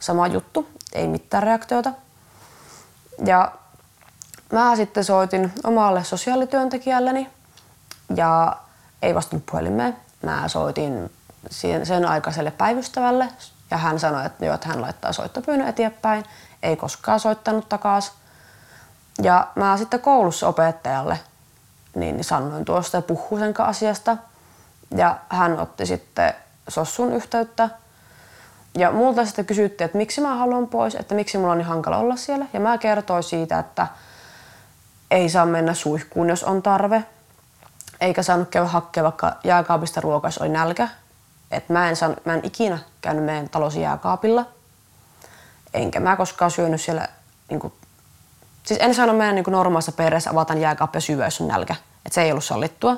Sama 0.00 0.26
juttu, 0.26 0.68
ei 0.92 1.08
mitään 1.08 1.42
reaktiota. 1.42 1.92
Ja 3.24 3.52
mä 4.52 4.76
sitten 4.76 5.04
soitin 5.04 5.52
omalle 5.64 6.04
sosiaalityöntekijälleni 6.04 7.30
ja 8.16 8.56
ei 9.02 9.14
vastannut 9.14 9.46
puhelimeen. 9.46 9.96
Mä 10.22 10.48
soitin 10.48 11.10
sen 11.84 12.04
aikaiselle 12.08 12.50
päivystävälle 12.50 13.28
ja 13.70 13.76
hän 13.76 14.00
sanoi, 14.00 14.26
että, 14.26 14.44
jo, 14.44 14.54
että 14.54 14.68
hän 14.68 14.80
laittaa 14.80 15.12
soittopyynnön 15.12 15.68
eteenpäin. 15.68 16.24
Ei 16.62 16.76
koskaan 16.76 17.20
soittanut 17.20 17.68
takaisin. 17.68 18.12
Ja 19.22 19.48
mä 19.54 19.76
sitten 19.76 20.00
koulussa 20.00 20.48
opettajalle 20.48 21.20
niin 21.94 22.24
sanoin 22.24 22.64
tuosta 22.64 22.96
ja 22.96 23.02
puhuin 23.02 23.54
asiasta. 23.58 24.16
Ja 24.96 25.18
hän 25.28 25.60
otti 25.60 25.86
sitten 25.86 26.34
Sossun 26.68 27.12
yhteyttä. 27.12 27.70
Ja 28.78 28.90
multa 28.90 29.24
sitten 29.24 29.46
kysyttiin, 29.46 29.84
että 29.84 29.98
miksi 29.98 30.20
mä 30.20 30.34
haluan 30.34 30.66
pois, 30.66 30.94
että 30.94 31.14
miksi 31.14 31.38
mulla 31.38 31.52
on 31.52 31.58
niin 31.58 31.66
hankala 31.66 31.96
olla 31.96 32.16
siellä. 32.16 32.46
Ja 32.52 32.60
mä 32.60 32.78
kertoin 32.78 33.22
siitä, 33.22 33.58
että 33.58 33.86
ei 35.10 35.28
saa 35.28 35.46
mennä 35.46 35.74
suihkuun, 35.74 36.28
jos 36.28 36.44
on 36.44 36.62
tarve. 36.62 37.04
Eikä 38.00 38.22
saanut 38.22 38.48
käydä 38.48 38.68
hakkea 38.68 39.02
vaikka 39.02 39.32
jääkaapista 39.44 40.00
ruokaa, 40.00 40.28
jos 40.28 40.38
oli 40.38 40.48
nälkä. 40.48 40.88
Et 41.50 41.68
mä, 41.68 41.88
en 41.88 41.96
saanut, 41.96 42.26
mä 42.26 42.34
en 42.34 42.40
ikinä 42.44 42.78
käynyt 43.00 43.24
meidän 43.24 43.48
talos 43.48 43.76
jääkaapilla. 43.76 44.46
Enkä 45.74 46.00
mä 46.00 46.16
koskaan 46.16 46.50
syönyt 46.50 46.80
siellä 46.80 47.08
niin 47.50 47.60
kuin, 47.60 47.72
Siis 48.68 48.80
en 48.82 48.94
sano 48.94 49.12
meidän 49.12 49.34
niin 49.34 49.44
normaalissa 49.48 49.92
perheessä 49.92 50.30
avataan 50.30 50.60
jääkaappia 50.60 51.00
syödä, 51.00 51.24
jos 51.24 51.40
on 51.40 51.48
nälkä. 51.48 51.76
Et 52.06 52.12
se 52.12 52.22
ei 52.22 52.30
ollut 52.30 52.44
sallittua. 52.44 52.96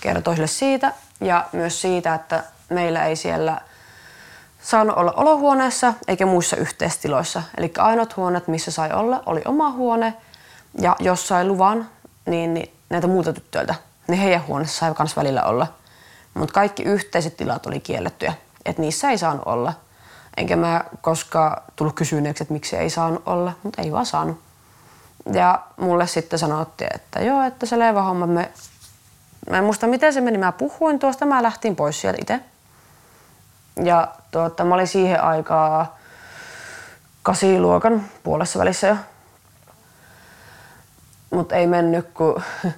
kertoi 0.00 0.34
sille 0.34 0.46
siitä 0.46 0.92
ja 1.20 1.46
myös 1.52 1.80
siitä, 1.80 2.14
että 2.14 2.44
meillä 2.68 3.04
ei 3.04 3.16
siellä 3.16 3.60
saanut 4.62 4.96
olla 4.96 5.12
olohuoneessa 5.12 5.94
eikä 6.08 6.26
muissa 6.26 6.56
yhteistiloissa. 6.56 7.42
Eli 7.58 7.72
ainoat 7.78 8.16
huoneet, 8.16 8.48
missä 8.48 8.70
sai 8.70 8.92
olla, 8.92 9.22
oli 9.26 9.42
oma 9.44 9.70
huone 9.70 10.14
ja 10.80 10.96
jos 10.98 11.28
sai 11.28 11.44
luvan, 11.44 11.90
niin, 12.26 12.54
niin 12.54 12.74
näitä 12.90 13.06
muuta 13.06 13.32
tyttöiltä, 13.32 13.74
niin 14.08 14.20
heidän 14.20 14.46
huoneessa 14.46 14.78
sai 14.78 14.94
myös 14.98 15.16
välillä 15.16 15.42
olla. 15.42 15.66
Mutta 16.34 16.52
kaikki 16.52 16.82
yhteiset 16.82 17.36
tilat 17.36 17.66
oli 17.66 17.80
kiellettyjä, 17.80 18.32
että 18.64 18.82
niissä 18.82 19.10
ei 19.10 19.18
saanut 19.18 19.42
olla. 19.46 19.72
Enkä 20.36 20.56
mä 20.56 20.84
koskaan 21.00 21.62
tullut 21.76 21.94
kysyneeksi, 21.94 22.42
että 22.42 22.54
miksi 22.54 22.76
ei 22.76 22.90
saanut 22.90 23.22
olla, 23.26 23.52
mutta 23.62 23.82
ei 23.82 23.92
vaan 23.92 24.06
saanut. 24.06 24.40
Ja 25.32 25.62
mulle 25.76 26.06
sitten 26.06 26.38
sanottiin, 26.38 26.90
että 26.94 27.20
joo, 27.20 27.42
että 27.42 27.66
se 27.66 27.78
leva 27.78 28.02
homma, 28.02 28.26
me... 28.26 28.50
mä 29.50 29.58
en 29.58 29.64
muista 29.64 29.86
miten 29.86 30.12
se 30.12 30.20
meni, 30.20 30.38
mä 30.38 30.52
puhuin 30.52 30.98
tuosta, 30.98 31.26
mä 31.26 31.42
lähtin 31.42 31.76
pois 31.76 32.00
sieltä 32.00 32.18
itse. 32.20 32.40
Ja 33.84 34.08
tuota, 34.30 34.64
mä 34.64 34.74
olin 34.74 34.86
siihen 34.86 35.22
aikaa 35.22 35.98
kasiluokan 37.22 38.04
puolessa 38.22 38.58
välissä 38.58 38.86
jo. 38.86 38.96
Mutta 41.30 41.54
ei 41.54 41.66
mennyt, 41.66 42.08
kun 42.14 42.42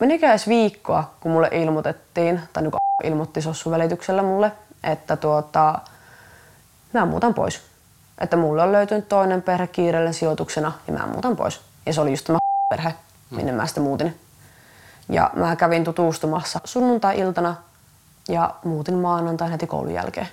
menikö 0.00 0.26
edes 0.26 0.48
viikkoa, 0.48 1.14
kun 1.20 1.32
mulle 1.32 1.48
ilmoitettiin, 1.52 2.40
tai 2.52 2.62
niin 2.62 2.72
ilmoitti 3.10 3.42
sossun 3.42 3.72
välityksellä 3.72 4.22
mulle, 4.22 4.52
että 4.84 5.16
tuota, 5.16 5.78
mä 6.92 7.06
muutan 7.06 7.34
pois. 7.34 7.60
Että 8.18 8.36
mulle 8.36 8.62
on 8.62 8.72
löytynyt 8.72 9.08
toinen 9.08 9.42
perhe 9.42 9.66
kiireellen 9.66 10.14
sijoituksena 10.14 10.72
ja 10.86 10.92
mä 10.92 11.06
muutan 11.06 11.36
pois. 11.36 11.60
Ja 11.86 11.92
se 11.92 12.00
oli 12.00 12.10
just 12.10 12.24
tämä 12.24 12.38
perhe, 12.74 12.94
minne 13.30 13.52
mä 13.52 13.66
sitten 13.66 13.82
muutin. 13.82 14.20
Ja 15.08 15.30
mä 15.36 15.56
kävin 15.56 15.84
tutustumassa 15.84 16.60
sunnuntai-iltana 16.64 17.56
ja 18.28 18.54
muutin 18.64 18.94
maanantai 18.94 19.50
heti 19.50 19.66
koulun 19.66 19.94
jälkeen. 19.94 20.28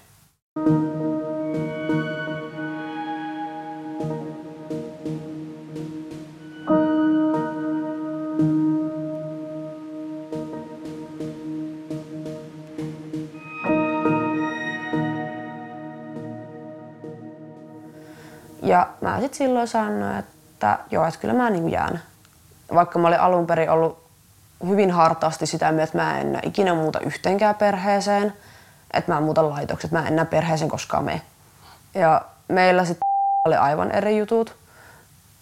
Sitten 19.32 19.48
silloin 19.48 19.68
sanoin, 19.68 20.18
että 20.18 20.80
joo, 20.92 21.06
että 21.06 21.20
kyllä 21.20 21.34
mä 21.34 21.50
niin 21.50 21.72
jään. 21.72 22.02
Vaikka 22.74 23.00
mä 23.00 23.08
olin 23.08 23.20
alun 23.20 23.48
perin 23.48 23.70
ollut 23.70 24.04
hyvin 24.68 24.92
hartaasti 24.92 25.46
sitä 25.46 25.72
mieltä, 25.72 25.84
että 25.84 25.98
mä 25.98 26.20
en 26.20 26.40
ikinä 26.44 26.74
muuta 26.74 27.00
yhteenkään 27.00 27.56
perheeseen, 27.56 28.34
että 28.94 29.14
mä 29.14 29.22
muuta 29.22 29.50
laitokset, 29.50 29.92
mä 29.92 30.00
en 30.00 30.08
enää 30.08 30.26
perheeseen 30.26 30.70
koskaan 30.70 31.04
mene. 31.04 31.22
Ja 31.94 32.22
meillä 32.48 32.86
sitten 32.86 33.08
oli 33.48 33.56
aivan 33.56 33.92
eri 33.92 34.18
jutut. 34.18 34.56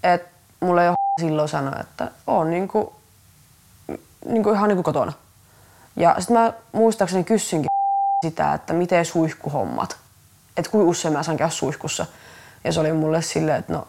että 0.03 0.29
mulle 0.60 0.86
jo 0.86 0.93
silloin 1.22 1.50
sanoi, 1.50 1.79
että 1.79 2.12
on 2.27 2.50
niinku, 2.50 2.93
niinku 4.25 4.51
ihan 4.51 4.69
niinku 4.69 4.84
kotona. 4.84 5.13
Ja 5.96 6.15
sitten 6.19 6.38
mä 6.38 6.53
muistaakseni 6.72 7.24
kysynkin 7.24 7.69
sitä, 8.25 8.53
että 8.53 8.74
miten 8.74 9.05
suihkuhommat. 9.05 9.98
Että 10.58 10.72
kuinka 10.72 10.89
usein 10.89 11.13
mä 11.13 11.24
saan 11.24 11.38
käydä 11.38 11.51
suihkussa. 11.51 12.05
Ja 12.63 12.73
se 12.73 12.79
oli 12.79 12.93
mulle 12.93 13.21
silleen, 13.21 13.59
että 13.59 13.73
no 13.73 13.87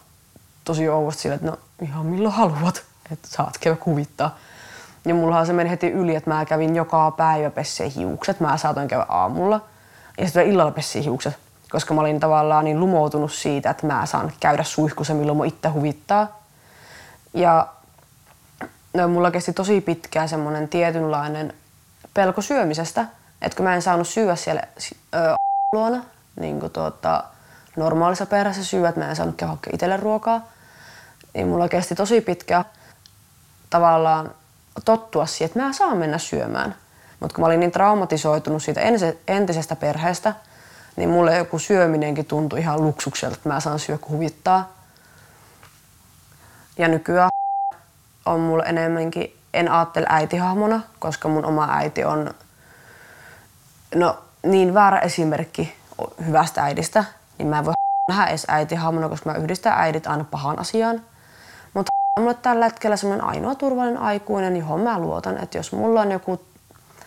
tosi 0.64 0.88
ouvosti 0.88 1.22
silleen, 1.22 1.40
että 1.40 1.50
no 1.50 1.58
ihan 1.82 2.06
milloin 2.06 2.34
haluat, 2.34 2.82
että 3.12 3.28
saat 3.28 3.58
käydä 3.58 3.76
kuvittaa. 3.76 4.38
Ja 5.04 5.14
mullahan 5.14 5.46
se 5.46 5.52
meni 5.52 5.70
heti 5.70 5.90
yli, 5.90 6.16
että 6.16 6.30
mä 6.30 6.44
kävin 6.44 6.76
joka 6.76 7.10
päivä 7.10 7.50
pessee 7.50 7.92
hiukset. 7.96 8.40
Mä 8.40 8.56
saatoin 8.56 8.88
käydä 8.88 9.06
aamulla 9.08 9.60
ja 10.18 10.26
sitten 10.26 10.46
illalla 10.46 10.70
pessii 10.70 11.04
hiukset. 11.04 11.36
Koska 11.70 11.94
mä 11.94 12.00
olin 12.00 12.20
tavallaan 12.20 12.64
niin 12.64 12.80
lumoutunut 12.80 13.32
siitä, 13.32 13.70
että 13.70 13.86
mä 13.86 14.06
saan 14.06 14.32
käydä 14.40 14.64
suihkussa 14.64 15.14
milloin 15.14 15.36
mun 15.36 15.46
itse 15.46 15.68
huvittaa. 15.68 16.40
Ja 17.34 17.66
no, 18.94 19.08
mulla 19.08 19.30
kesti 19.30 19.52
tosi 19.52 19.80
pitkään 19.80 20.28
semmonen 20.28 20.68
tietynlainen 20.68 21.54
pelko 22.14 22.42
syömisestä. 22.42 23.06
Että 23.42 23.56
kun 23.56 23.64
mä 23.64 23.74
en 23.74 23.82
saanut 23.82 24.08
syödä 24.08 24.36
siellä 24.36 24.62
ö, 25.14 25.34
luona, 25.74 26.04
niin 26.40 26.60
kuin 26.60 26.72
tuota, 26.72 27.24
normaalissa 27.76 28.26
perheessä 28.26 28.64
syödä, 28.64 28.88
että 28.88 29.00
mä 29.00 29.08
en 29.08 29.16
saanut 29.16 29.36
käydä 29.36 29.56
itselle 29.72 29.96
ruokaa, 29.96 30.48
niin 31.34 31.48
mulla 31.48 31.68
kesti 31.68 31.94
tosi 31.94 32.20
pitkään 32.20 32.64
tavallaan 33.70 34.30
tottua 34.84 35.26
siihen, 35.26 35.46
että 35.46 35.60
mä 35.60 35.72
saan 35.72 35.98
mennä 35.98 36.18
syömään. 36.18 36.74
Mutta 37.20 37.34
kun 37.34 37.42
mä 37.42 37.46
olin 37.46 37.60
niin 37.60 37.72
traumatisoitunut 37.72 38.62
siitä 38.62 38.80
entisestä 39.28 39.76
perheestä, 39.76 40.34
niin 40.96 41.08
mulle 41.08 41.36
joku 41.36 41.58
syöminenkin 41.58 42.24
tuntui 42.24 42.60
ihan 42.60 42.82
luksukselta, 42.82 43.36
että 43.36 43.48
mä 43.48 43.60
saan 43.60 43.78
syö 43.78 43.98
kun 43.98 44.10
huvittaa. 44.10 44.72
Ja 46.78 46.88
nykyään 46.88 47.30
on 48.26 48.40
mulle 48.40 48.62
enemmänkin, 48.66 49.36
en 49.54 49.70
ajattele 49.70 50.06
äitihahmona, 50.08 50.80
koska 50.98 51.28
mun 51.28 51.44
oma 51.44 51.68
äiti 51.70 52.04
on 52.04 52.34
no, 53.94 54.18
niin 54.42 54.74
väärä 54.74 54.98
esimerkki 54.98 55.76
hyvästä 56.26 56.62
äidistä, 56.62 57.04
niin 57.40 57.48
mä 57.48 57.58
en 57.58 57.64
voi 57.64 57.72
nähdä 58.08 58.26
edes 58.26 58.46
äitihahmona, 58.48 59.08
koska 59.08 59.30
mä 59.30 59.36
yhdistän 59.36 59.72
äidit 59.72 60.06
aina 60.06 60.24
pahan 60.24 60.58
asiaan. 60.58 61.02
Mutta 61.74 61.90
mulle 62.20 62.34
tällä 62.34 62.64
hetkellä 62.64 62.96
semmoinen 62.96 63.26
ainoa 63.26 63.54
turvallinen 63.54 64.02
aikuinen, 64.02 64.56
johon 64.56 64.80
mä 64.80 64.98
luotan, 64.98 65.38
että 65.38 65.58
jos 65.58 65.72
mulla 65.72 66.00
on 66.00 66.10
joku 66.12 66.40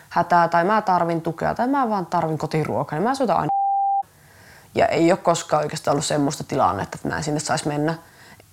hätää 0.08 0.48
tai 0.48 0.64
mä 0.64 0.82
tarvin 0.82 1.22
tukea 1.22 1.54
tai 1.54 1.68
mä 1.68 1.88
vaan 1.88 2.06
tarvin 2.06 2.38
kotiruokaa, 2.38 2.98
niin 2.98 3.08
mä 3.08 3.14
soitan 3.14 3.36
aina. 3.36 3.48
Ja 4.76 4.86
ei 4.86 5.12
ole 5.12 5.18
koskaan 5.18 5.62
oikeastaan 5.62 5.92
ollut 5.92 6.04
semmoista 6.04 6.44
tilannetta, 6.44 6.96
että 6.96 7.08
mä 7.08 7.16
en 7.16 7.24
sinne 7.24 7.40
saisi 7.40 7.68
mennä. 7.68 7.94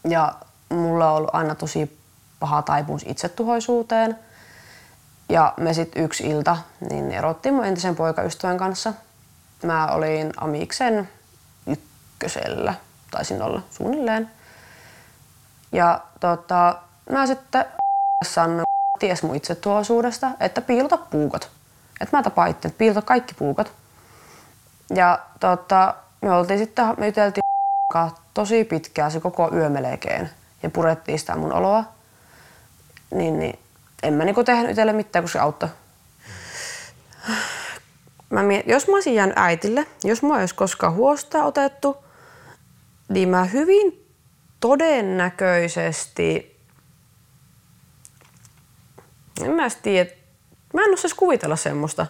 Ja 0.03 0.33
mulla 0.69 1.11
on 1.11 1.17
ollut 1.17 1.35
aina 1.35 1.55
tosi 1.55 2.01
paha 2.39 2.61
taipumus 2.61 3.05
itsetuhoisuuteen. 3.07 4.19
Ja 5.29 5.53
me 5.57 5.73
sitten 5.73 6.03
yksi 6.03 6.23
ilta 6.29 6.57
niin 6.89 7.11
erottiin 7.11 7.55
mun 7.55 7.65
entisen 7.65 7.95
poikaystävän 7.95 8.57
kanssa. 8.57 8.93
Mä 9.63 9.87
olin 9.87 10.33
Amiksen 10.37 11.09
ykkösellä, 12.21 12.73
taisin 13.11 13.41
olla 13.41 13.61
suunnilleen. 13.69 14.31
Ja 15.71 16.01
tota, 16.19 16.75
mä 17.09 17.27
sitten 17.27 17.65
sanoin, 18.25 18.63
ties 18.99 19.23
mun 19.23 19.35
itsetuosuudesta, 19.35 20.31
että 20.39 20.61
piilota 20.61 20.97
puukot. 20.97 21.49
Että 22.01 22.17
mä 22.17 22.23
tapaan 22.23 22.49
itse, 22.49 22.67
että 22.67 22.77
piilota 22.77 23.01
kaikki 23.01 23.33
puukot. 23.33 23.73
Ja 24.95 25.19
tota, 25.39 25.95
me 26.21 26.31
oltiin 26.31 26.59
sitten, 26.59 26.85
me 26.97 27.05
juteltiin 27.05 27.43
tosi 28.33 28.63
pitkään 28.63 29.11
se 29.11 29.19
koko 29.19 29.49
yö 29.53 29.69
melkein 29.69 30.29
ja 30.63 30.69
purettiin 30.69 31.19
sitä 31.19 31.35
mun 31.35 31.53
oloa. 31.53 31.83
Niin, 33.11 33.39
niin 33.39 33.59
en 34.03 34.13
mä 34.13 34.25
niinku 34.25 34.43
tehnyt 34.43 34.69
itselle 34.69 34.93
mitään, 34.93 35.23
kun 35.23 35.29
se 35.29 35.39
auttoi. 35.39 35.69
Mä 38.29 38.43
miet, 38.43 38.67
jos 38.67 38.87
mä 38.87 38.93
olisin 38.93 39.15
jäänyt 39.15 39.37
äitille, 39.37 39.87
jos 40.03 40.23
mä 40.23 40.35
olisi 40.35 40.55
koskaan 40.55 40.93
huosta 40.93 41.43
otettu, 41.43 41.97
niin 43.11 43.29
mä 43.29 43.45
hyvin 43.45 44.07
todennäköisesti, 44.59 46.57
en 49.43 49.51
mä 49.51 49.67
tiedä, 49.83 50.09
mä 50.73 50.81
en 50.81 50.93
osaisi 50.93 51.15
kuvitella 51.15 51.55
semmoista. 51.55 52.07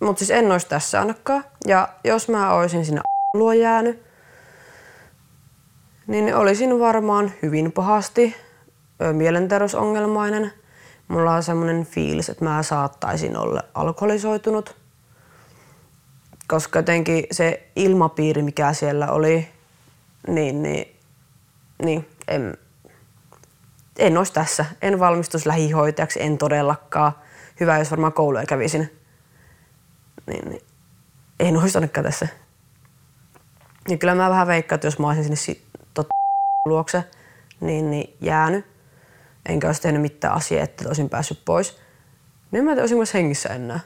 Mutta 0.00 0.18
siis 0.18 0.30
en 0.30 0.52
olisi 0.52 0.68
tässä 0.68 1.00
ainakaan. 1.00 1.44
Ja 1.66 1.88
jos 2.04 2.28
mä 2.28 2.52
olisin 2.52 2.84
sinne 2.84 3.00
luo 3.34 3.52
jäänyt, 3.52 4.02
niin 6.06 6.34
olisin 6.36 6.78
varmaan 6.78 7.32
hyvin 7.42 7.72
pahasti 7.72 8.36
mielenterveysongelmainen. 9.12 10.52
Mulla 11.08 11.34
on 11.34 11.42
semmoinen 11.42 11.86
fiilis, 11.86 12.28
että 12.28 12.44
mä 12.44 12.62
saattaisin 12.62 13.36
olla 13.36 13.62
alkoholisoitunut. 13.74 14.81
Koska 16.48 16.78
jotenkin 16.78 17.24
se 17.30 17.70
ilmapiiri, 17.76 18.42
mikä 18.42 18.72
siellä 18.72 19.10
oli, 19.10 19.48
niin, 20.28 20.62
niin, 20.62 20.96
niin 21.84 22.08
en, 22.28 22.58
en 23.98 24.18
olisi 24.18 24.32
tässä. 24.32 24.64
En 24.82 24.98
valmistus 24.98 25.46
lähihoitajaksi, 25.46 26.22
en 26.22 26.38
todellakaan. 26.38 27.12
Hyvä, 27.60 27.78
jos 27.78 27.90
varmaan 27.90 28.12
kouluja 28.12 28.46
kävisin. 28.46 28.98
Niin, 30.26 30.48
niin 30.48 30.62
en 31.40 31.56
olisi 31.56 31.78
ainakaan 31.78 32.04
tässä. 32.04 32.28
Ja 33.88 33.96
kyllä 33.96 34.14
mä 34.14 34.30
vähän 34.30 34.46
veikkaan, 34.46 34.74
että 34.74 34.86
jos 34.86 34.98
mä 34.98 35.06
olisin 35.06 35.36
sinne 35.36 35.60
tot, 35.94 36.06
luokse, 36.66 37.04
niin, 37.60 37.90
niin 37.90 38.16
jäänyt, 38.20 38.66
enkä 39.46 39.66
olisi 39.66 39.82
tehnyt 39.82 40.02
mitään 40.02 40.34
asiaa, 40.34 40.64
että 40.64 40.84
olisin 40.86 41.08
päässyt 41.08 41.44
pois, 41.44 41.78
niin 42.50 42.64
mä 42.64 42.72
olisin 42.72 42.96
myös 42.96 43.14
hengissä 43.14 43.48
enää. 43.48 43.80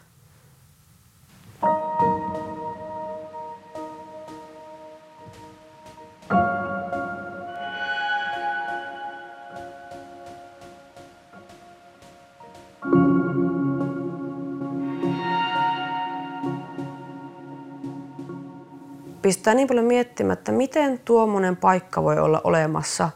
Pistää 19.27 19.55
niin 19.55 19.69
paljon 19.69 19.85
miettimään, 19.85 20.39
että 20.39 20.53
miten 20.53 20.99
tuommoinen 20.99 21.57
paikka 21.57 22.03
voi 22.03 22.19
olla 22.19 22.41
olemassa. 22.45 23.11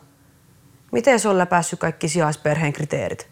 Miten 0.93 1.21
se 1.21 1.29
on 1.29 1.39
läpässyt 1.39 1.79
kaikki 1.79 2.09
sijaisperheen 2.09 2.73
kriteerit. 2.73 3.29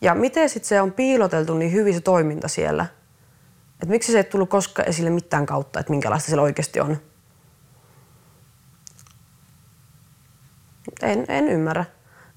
Ja 0.00 0.14
miten 0.14 0.48
sitten 0.48 0.68
se 0.68 0.80
on 0.80 0.92
piiloteltu 0.92 1.54
niin 1.54 1.72
hyvin 1.72 1.94
se 1.94 2.00
toiminta 2.00 2.48
siellä. 2.48 2.86
Että 3.72 3.86
miksi 3.86 4.12
se 4.12 4.18
ei 4.18 4.24
tullut 4.24 4.50
koskaan 4.50 4.88
esille 4.88 5.10
mitään 5.10 5.46
kautta, 5.46 5.80
että 5.80 5.90
minkälaista 5.90 6.26
siellä 6.26 6.42
oikeasti 6.42 6.80
on. 6.80 6.96
En, 11.02 11.24
en 11.28 11.48
ymmärrä. 11.48 11.84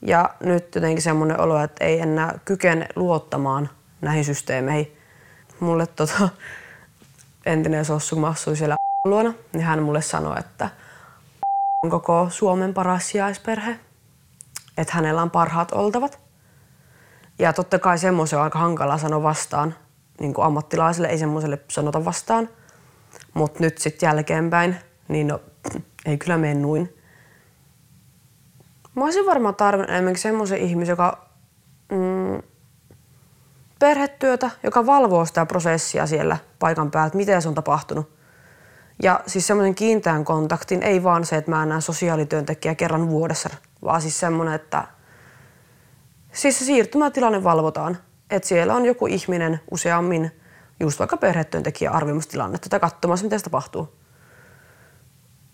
Ja 0.02 0.30
nyt 0.40 0.76
jotenkin 0.76 1.02
semmoinen 1.02 1.40
olo, 1.40 1.64
että 1.64 1.86
ei 1.86 2.00
enää 2.00 2.40
kykene 2.46 2.88
luottamaan 2.96 3.70
näihin 4.02 4.26
systeemeihin. 4.26 4.98
Mulle 5.60 5.88
tota, 5.88 6.30
entinen 7.46 7.86
sossu, 7.86 8.16
siellä 8.56 8.76
luona, 9.06 9.34
niin 9.54 9.64
hän 9.64 9.84
mulle 9.84 10.02
sanoi, 10.02 10.40
että 10.40 10.70
on 11.84 11.90
koko 11.90 12.28
Suomen 12.30 12.74
paras 12.74 13.10
sijaisperhe. 13.10 13.80
Että 14.78 14.94
hänellä 14.94 15.22
on 15.22 15.32
parhaat 15.32 15.72
oltavat. 15.72 16.20
Ja 17.40 17.54
totta 17.54 17.80
kai 17.80 17.98
semmoisen 17.98 18.40
on 18.40 18.44
aika 18.44 18.60
hankala 18.60 18.98
sanoa 18.98 19.24
vastaan. 19.24 19.76
Niin 20.20 20.34
kuin 20.34 20.46
ammattilaiselle 20.46 21.08
ei 21.08 21.18
semmoiselle 21.18 21.60
sanota 21.68 22.06
vastaan. 22.06 22.50
Mutta 23.34 23.60
nyt 23.60 23.78
sitten 23.78 24.08
jälkeenpäin, 24.08 24.76
niin 25.08 25.28
no, 25.28 25.42
ei 26.06 26.18
kyllä 26.18 26.38
mene 26.38 26.54
noin. 26.54 26.98
Mä 28.96 29.04
olisin 29.04 29.26
varmaan 29.26 29.56
tarvinnut 29.56 29.90
enemmänkin 29.90 30.22
semmoisen 30.22 30.60
ihmisen, 30.60 30.94
joka 30.94 31.30
mm, 31.92 32.42
perhetyötä, 33.80 34.50
joka 34.64 34.86
valvoo 34.86 35.26
sitä 35.26 35.46
prosessia 35.46 36.08
siellä 36.08 36.38
paikan 36.60 36.92
päällä, 36.92 37.08
että 37.08 37.18
miten 37.18 37.42
se 37.42 37.48
on 37.48 37.56
tapahtunut. 37.56 38.23
Ja 39.04 39.20
siis 39.28 39.48
semmoisen 39.48 39.76
kiinteän 39.76 40.26
kontaktin, 40.26 40.84
ei 40.84 41.04
vaan 41.04 41.26
se, 41.26 41.36
että 41.36 41.52
mä 41.52 41.66
näen 41.66 41.82
sosiaalityöntekijä 41.82 42.76
kerran 42.76 43.10
vuodessa, 43.10 43.50
vaan 43.84 44.02
siis 44.02 44.20
semmoinen, 44.20 44.54
että 44.54 44.88
siis 46.32 46.60
se 46.60 46.66
siirtymätilanne 46.66 47.44
valvotaan. 47.44 47.98
Että 48.30 48.48
siellä 48.48 48.76
on 48.76 48.86
joku 48.86 49.08
ihminen 49.08 49.60
useammin, 49.72 50.32
just 50.80 51.00
vaikka 51.00 51.18
perhetyöntekijä 51.18 51.92
arvioimassa 51.92 52.40
tai 52.70 52.80
katsomassa, 52.80 53.26
mitä 53.26 53.38
se 53.38 53.44
tapahtuu 53.44 54.04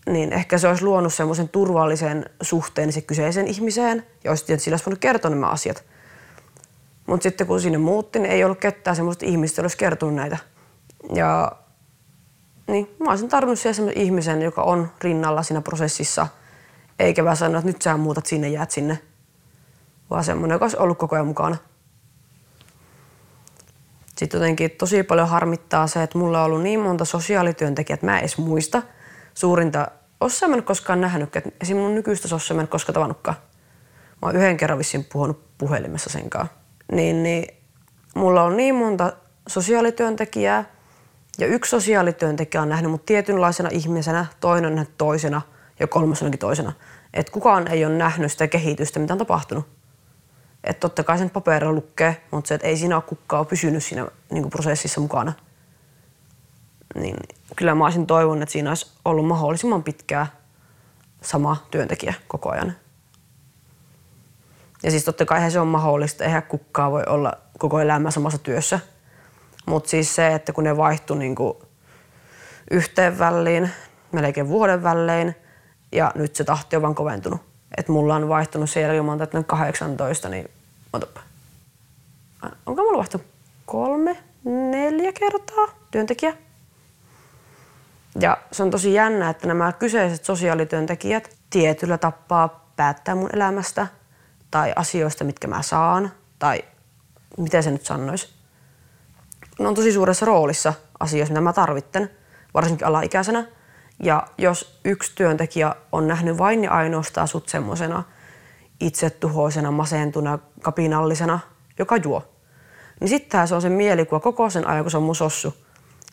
niin 0.10 0.34
ehkä 0.34 0.58
se 0.58 0.68
olisi 0.68 0.84
luonut 0.84 1.14
semmoisen 1.14 1.50
turvallisen 1.50 2.26
suhteen 2.42 2.92
se 2.92 3.02
kyseisen 3.02 3.48
ihmiseen 3.48 4.06
ja 4.24 4.32
olisi 4.32 4.46
tietysti 4.46 4.64
sillä 4.64 4.74
olisi 4.74 4.86
voinut 4.86 5.00
kertoa 5.00 5.32
nämä 5.32 5.48
asiat. 5.48 5.84
Mutta 7.06 7.24
sitten 7.24 7.48
kun 7.48 7.62
sinne 7.62 7.78
muutti, 7.78 8.20
niin 8.20 8.32
ei 8.32 8.44
ollut 8.44 8.60
ketään 8.60 8.96
semmoista 8.96 9.26
ihmistä, 9.26 9.62
olisi 9.62 9.78
kertonut 9.78 10.16
näitä. 10.16 10.38
Ja 11.16 11.52
niin, 12.72 12.96
mä 13.00 13.10
olisin 13.10 13.30
tarvinnut 13.30 13.60
siellä 13.60 13.76
semmoisen 13.76 14.02
ihmisen, 14.02 14.42
joka 14.42 14.62
on 14.62 14.92
rinnalla 15.02 15.44
siinä 15.44 15.62
prosessissa, 15.62 16.28
eikä 17.00 17.26
vaan 17.26 17.38
sanoa, 17.38 17.60
että 17.60 17.72
nyt 17.72 17.82
sä 17.82 17.98
muutat 17.98 18.26
sinne, 18.26 18.50
jäät 18.50 18.72
sinne. 18.72 19.00
Vaan 20.10 20.24
semmoinen, 20.24 20.56
joka 20.56 20.66
olisi 20.66 20.78
ollut 20.78 20.98
koko 20.98 21.16
ajan 21.16 21.28
mukana. 21.28 21.58
Sitten 24.18 24.38
jotenkin 24.38 24.72
tosi 24.72 25.04
paljon 25.04 25.30
harmittaa 25.30 25.88
se, 25.88 26.04
että 26.04 26.18
mulla 26.18 26.40
on 26.40 26.46
ollut 26.46 26.64
niin 26.64 26.80
monta 26.80 27.06
sosiaalityöntekijää, 27.06 27.94
että 27.94 28.06
mä 28.06 28.14
en 28.14 28.20
edes 28.20 28.38
muista 28.38 28.82
suurinta 29.34 29.88
Ossa 30.22 30.48
mä 30.48 30.56
en 30.56 30.64
koskaan 30.64 31.02
nähnyt, 31.02 31.36
että 31.36 31.52
esim. 31.62 31.78
mun 31.78 31.96
nykyistä 31.96 32.28
Sossa 32.28 32.54
mä 32.54 32.62
en 32.62 32.68
koskaan 32.68 32.94
tavannutkaan. 32.94 33.38
Mä 34.22 34.28
oon 34.28 34.36
yhden 34.36 34.58
kerran 34.58 34.80
vissiin 34.80 35.06
puhunut 35.14 35.58
puhelimessa 35.58 36.10
senkaan. 36.10 36.50
Niin, 36.92 37.24
niin 37.24 37.56
mulla 38.16 38.44
on 38.44 38.58
niin 38.58 38.76
monta 38.76 39.14
sosiaalityöntekijää 39.48 40.66
ja 41.40 41.48
yksi 41.48 41.70
sosiaalityöntekijä 41.70 42.62
on 42.62 42.70
nähnyt 42.70 42.92
mut 42.92 43.06
tietynlaisena 43.06 43.70
ihmisenä, 43.72 44.26
toinen 44.40 44.80
on 44.80 44.86
toisena 44.98 45.42
ja 45.80 45.88
kolmas 45.88 46.24
onkin 46.24 46.40
toisena. 46.40 46.74
Että 47.14 47.32
kukaan 47.32 47.68
ei 47.68 47.86
ole 47.86 47.94
nähnyt 47.94 48.32
sitä 48.32 48.48
kehitystä, 48.48 49.00
mitä 49.00 49.14
on 49.14 49.18
tapahtunut. 49.18 49.68
Että 50.64 50.80
totta 50.80 51.04
kai 51.04 51.18
sen 51.18 51.30
paperilla 51.30 51.74
lukee, 51.74 52.22
mutta 52.32 52.48
se, 52.48 52.56
että 52.56 52.68
ei 52.68 52.78
siinä 52.78 52.96
ole 52.96 53.04
kukaan 53.04 53.46
pysynyt 53.46 53.84
siinä 53.84 54.08
niin 54.32 54.50
prosessissa 54.50 55.02
mukana– 55.02 55.34
niin 56.96 57.16
kyllä 57.56 57.76
mä 57.76 57.84
olisin 57.84 58.08
toivonut, 58.08 58.44
että 58.44 58.54
siinä 58.54 58.70
olisi 58.70 58.92
ollut 59.06 59.28
mahdollisimman 59.28 59.84
pitkää 59.84 60.28
sama 61.22 61.68
työntekijä 61.72 62.14
koko 62.28 62.50
ajan. 62.50 62.76
Ja 64.84 64.92
siis 64.92 65.04
totta 65.04 65.26
kai 65.26 65.52
se 65.52 65.60
on 65.60 65.68
mahdollista, 65.68 66.24
eihän 66.24 66.44
kukaan 66.44 66.92
voi 66.92 67.04
olla 67.08 67.34
koko 67.58 67.80
elämä 67.80 68.12
samassa 68.12 68.38
työssä. 68.38 68.80
Mutta 69.70 69.90
siis 69.90 70.16
se, 70.16 70.28
että 70.28 70.54
kun 70.54 70.64
ne 70.64 70.78
vaihtui 70.78 71.18
niinku 71.18 71.62
yhteen 72.72 73.20
väliin, 73.20 73.70
melkein 74.12 74.48
vuoden 74.48 74.84
välein, 74.84 75.36
ja 75.92 76.12
nyt 76.16 76.36
se 76.36 76.44
tahti 76.44 76.76
on 76.76 76.82
vaan 76.82 76.96
koventunut. 76.96 77.42
Et 77.78 77.88
mulla 77.88 78.16
on 78.16 78.30
vaihtunut 78.30 78.70
sen 78.70 78.84
jälkeen, 78.84 79.22
että 79.22 79.44
18, 79.44 80.30
niin 80.30 80.50
otapa. 80.94 81.22
Onko 82.66 82.82
mulla 82.82 82.98
vaihtunut 82.98 83.28
kolme, 83.66 84.18
neljä 84.44 85.14
kertaa 85.14 85.68
työntekijä? 85.92 86.34
Ja 88.20 88.38
se 88.52 88.64
on 88.64 88.72
tosi 88.72 88.94
jännä, 88.94 89.30
että 89.30 89.48
nämä 89.48 89.72
kyseiset 89.72 90.26
sosiaalityöntekijät 90.26 91.38
tietyllä 91.50 91.98
tapaa 91.98 92.72
päättää 92.76 93.16
mun 93.16 93.30
elämästä 93.34 93.88
tai 94.52 94.74
asioista, 94.76 95.24
mitkä 95.24 95.48
mä 95.48 95.62
saan 95.62 96.12
tai 96.40 96.64
miten 97.38 97.64
se 97.64 97.72
nyt 97.72 97.86
sanoisi. 97.86 98.39
Ne 99.60 99.68
on 99.68 99.76
tosi 99.76 99.92
suuressa 99.92 100.26
roolissa 100.26 100.74
asioissa, 101.00 101.34
mitä 101.34 101.42
mä 101.42 101.54
tarvitten, 101.54 102.10
varsinkin 102.54 102.88
alaikäisenä. 102.88 103.46
Ja 104.04 104.28
jos 104.38 104.80
yksi 104.86 105.12
työntekijä 105.16 105.76
on 105.92 106.08
nähnyt 106.08 106.38
vain 106.38 106.64
ja 106.64 106.72
ainoastaan 106.72 107.28
sut 107.28 107.50
semmoisena 107.50 108.04
itsetuhoisena, 108.80 109.72
masentuna, 109.72 110.40
kapinallisena, 110.62 111.40
joka 111.80 111.98
juo, 111.98 112.24
niin 113.00 113.10
sitten 113.10 113.48
se 113.48 113.56
on 113.56 113.62
se 113.62 113.70
mielikuva 113.70 114.20
koko 114.20 114.50
sen 114.50 114.68
ajan, 114.68 114.84
kun 114.84 114.92
se 114.92 114.98
on 114.98 115.04
mun 115.04 115.16
sossu 115.16 115.54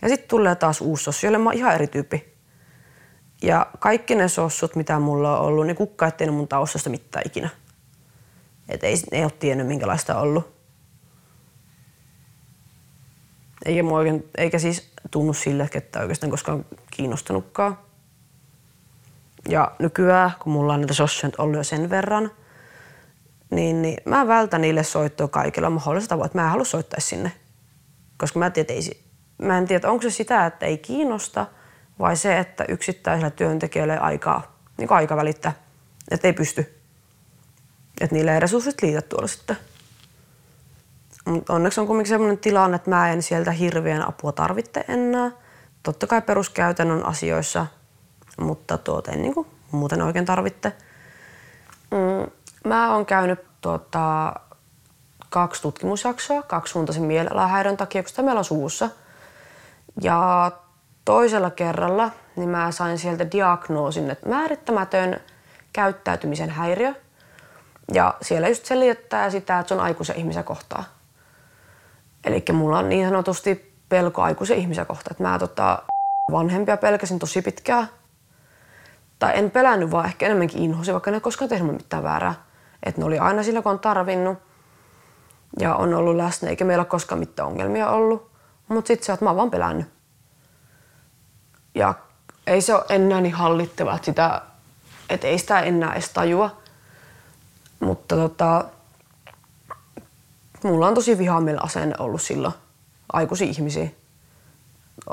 ja 0.02 0.08
sitten 0.08 0.28
tulee 0.28 0.54
taas 0.54 0.80
uusi 0.80 1.04
sossu, 1.04 1.26
jolle 1.26 1.38
mä 1.38 1.50
oon 1.50 1.58
ihan 1.58 1.74
eri 1.74 1.86
tyyppi. 1.86 2.36
Ja 3.42 3.66
kaikki 3.78 4.14
ne 4.14 4.28
sossut, 4.28 4.76
mitä 4.76 4.98
mulla 4.98 5.38
on 5.38 5.46
ollut, 5.46 5.66
niin 5.66 5.76
kukka 5.76 6.12
ei 6.20 6.30
mun 6.30 6.48
taustasta 6.48 6.90
mitään 6.90 7.22
ikinä. 7.26 7.48
Et 8.68 8.84
ei, 8.84 8.94
ei 9.12 9.22
ole 9.22 9.30
tiennyt, 9.30 9.66
minkälaista 9.66 10.16
on 10.16 10.22
ollut. 10.22 10.55
Eikä, 13.66 13.88
oikein, 13.88 14.30
eikä 14.38 14.58
siis 14.58 14.90
tunnu 15.10 15.32
sille, 15.32 15.68
että 15.74 16.00
oikeastaan 16.00 16.30
koskaan 16.30 16.64
kiinnostanutkaan. 16.90 17.78
Ja 19.48 19.72
nykyään, 19.78 20.30
kun 20.40 20.52
mulla 20.52 20.74
on 20.74 20.80
näitä 20.80 20.94
sossuja 20.94 21.32
ollut 21.38 21.56
jo 21.56 21.64
sen 21.64 21.90
verran, 21.90 22.30
niin, 23.50 23.82
niin 23.82 23.98
mä 24.04 24.26
vältän 24.26 24.60
niille 24.60 24.82
soittoa 24.82 25.28
kaikilla 25.28 25.70
mahdollisilla 25.70 26.08
tavoilla, 26.08 26.26
että 26.26 26.38
mä 26.38 26.44
en 26.44 26.50
halua 26.50 26.64
soittaa 26.64 27.00
sinne. 27.00 27.32
Koska 28.18 28.38
mä 28.38 28.50
tiedän, 28.50 28.76
että 28.76 28.90
ei, 28.92 29.02
mä 29.38 29.58
en 29.58 29.66
tiedä, 29.66 29.90
onko 29.90 30.02
se 30.02 30.10
sitä, 30.10 30.46
että 30.46 30.66
ei 30.66 30.78
kiinnosta 30.78 31.46
vai 31.98 32.16
se, 32.16 32.38
että 32.38 32.64
yksittäisellä 32.68 33.30
työntekijällä 33.30 33.98
aikaa, 33.98 34.58
niin 34.78 34.92
aika 34.92 35.16
välittää, 35.16 35.52
että 36.10 36.28
ei 36.28 36.32
pysty. 36.32 36.80
Että 38.00 38.14
niillä 38.14 38.34
ei 38.34 38.40
resurssit 38.40 38.82
liitä 38.82 39.02
tuolla 39.02 39.28
sitten. 39.28 39.56
Onneksi 41.48 41.80
on 41.80 41.86
kuitenkin 41.86 42.08
sellainen 42.08 42.38
tilanne, 42.38 42.76
että 42.76 42.90
mä 42.90 43.10
en 43.12 43.22
sieltä 43.22 43.50
hirveän 43.50 44.08
apua 44.08 44.32
tarvitse 44.32 44.84
enää. 44.88 45.30
Totta 45.82 46.06
kai 46.06 46.22
peruskäytännön 46.22 47.06
asioissa, 47.06 47.66
mutta 48.40 48.78
tuota, 48.78 49.12
en 49.12 49.22
niin 49.22 49.34
kuin 49.34 49.46
muuten 49.70 50.02
oikein 50.02 50.24
tarvitse. 50.24 50.72
Mm, 51.90 52.30
mä 52.64 52.94
oon 52.94 53.06
käynyt 53.06 53.40
tuota, 53.60 54.32
kaksi 55.30 55.62
tutkimusjaksoa 55.62 56.42
kaksisuuntaisen 56.42 57.04
mielialahäiriön 57.04 57.76
takia, 57.76 58.02
sitä 58.06 58.22
meillä 58.22 58.38
on 58.38 58.44
suussa– 58.44 58.90
ja 60.02 60.52
toisella 61.04 61.50
kerralla 61.50 62.10
niin 62.36 62.48
mä 62.48 62.70
sain 62.70 62.98
sieltä 62.98 63.30
diagnoosin, 63.30 64.10
että 64.10 64.28
määrittämätön 64.28 65.20
käyttäytymisen 65.72 66.50
häiriö. 66.50 66.94
Ja 67.94 68.14
siellä 68.22 68.48
just 68.48 68.64
selittää 68.64 69.30
sitä, 69.30 69.58
että 69.58 69.68
se 69.68 69.74
on 69.74 69.80
aikuisen 69.80 70.16
ihmisen 70.16 70.44
kohtaa. 70.44 70.84
Eli 72.26 72.44
mulla 72.52 72.78
on 72.78 72.88
niin 72.88 73.08
sanotusti 73.08 73.74
pelko 73.88 74.22
aikuisen 74.22 74.58
ihmisen 74.58 74.86
kohtaa. 74.86 75.10
Että 75.10 75.22
mä 75.22 75.38
tota, 75.38 75.82
vanhempia 76.32 76.76
pelkäsin 76.76 77.18
tosi 77.18 77.42
pitkään. 77.42 77.88
Tai 79.18 79.38
en 79.38 79.50
pelännyt, 79.50 79.90
vaan 79.90 80.06
ehkä 80.06 80.26
enemmänkin 80.26 80.62
inhosin, 80.62 80.94
vaikka 80.94 81.10
ne 81.10 81.16
ei 81.16 81.20
koskaan 81.20 81.48
tehnyt 81.48 81.76
mitään 81.76 82.02
väärää. 82.02 82.34
Että 82.82 83.00
ne 83.00 83.04
oli 83.04 83.18
aina 83.18 83.42
sillä, 83.42 83.62
kun 83.62 83.72
on 83.72 83.78
tarvinnut. 83.78 84.38
Ja 85.60 85.74
on 85.74 85.94
ollut 85.94 86.16
läsnä, 86.16 86.48
eikä 86.48 86.64
meillä 86.64 86.82
ole 86.82 86.86
koskaan 86.86 87.18
mitään 87.18 87.48
ongelmia 87.48 87.90
ollut. 87.90 88.30
Mutta 88.68 88.88
sitten 88.88 89.06
se, 89.06 89.12
että 89.12 89.24
mä 89.24 89.30
oon 89.30 89.36
vaan 89.36 89.50
pelännyt. 89.50 89.86
Ja 91.74 91.94
ei 92.46 92.60
se 92.60 92.74
ole 92.74 92.84
enää 92.88 93.20
niin 93.20 93.34
hallittava, 93.34 93.94
että, 93.94 94.04
sitä, 94.06 94.42
että 95.10 95.26
ei 95.26 95.38
sitä 95.38 95.60
enää 95.60 95.92
edes 95.92 96.10
tajua. 96.10 96.56
Mutta 97.80 98.16
tota, 98.16 98.64
mulla 100.66 100.88
on 100.88 100.94
tosi 100.94 101.18
vihamielinen 101.18 101.64
asenne 101.64 101.94
ollut 101.98 102.22
silloin 102.22 102.54
aikuisia 103.12 103.48
ihmisiä. 103.48 103.88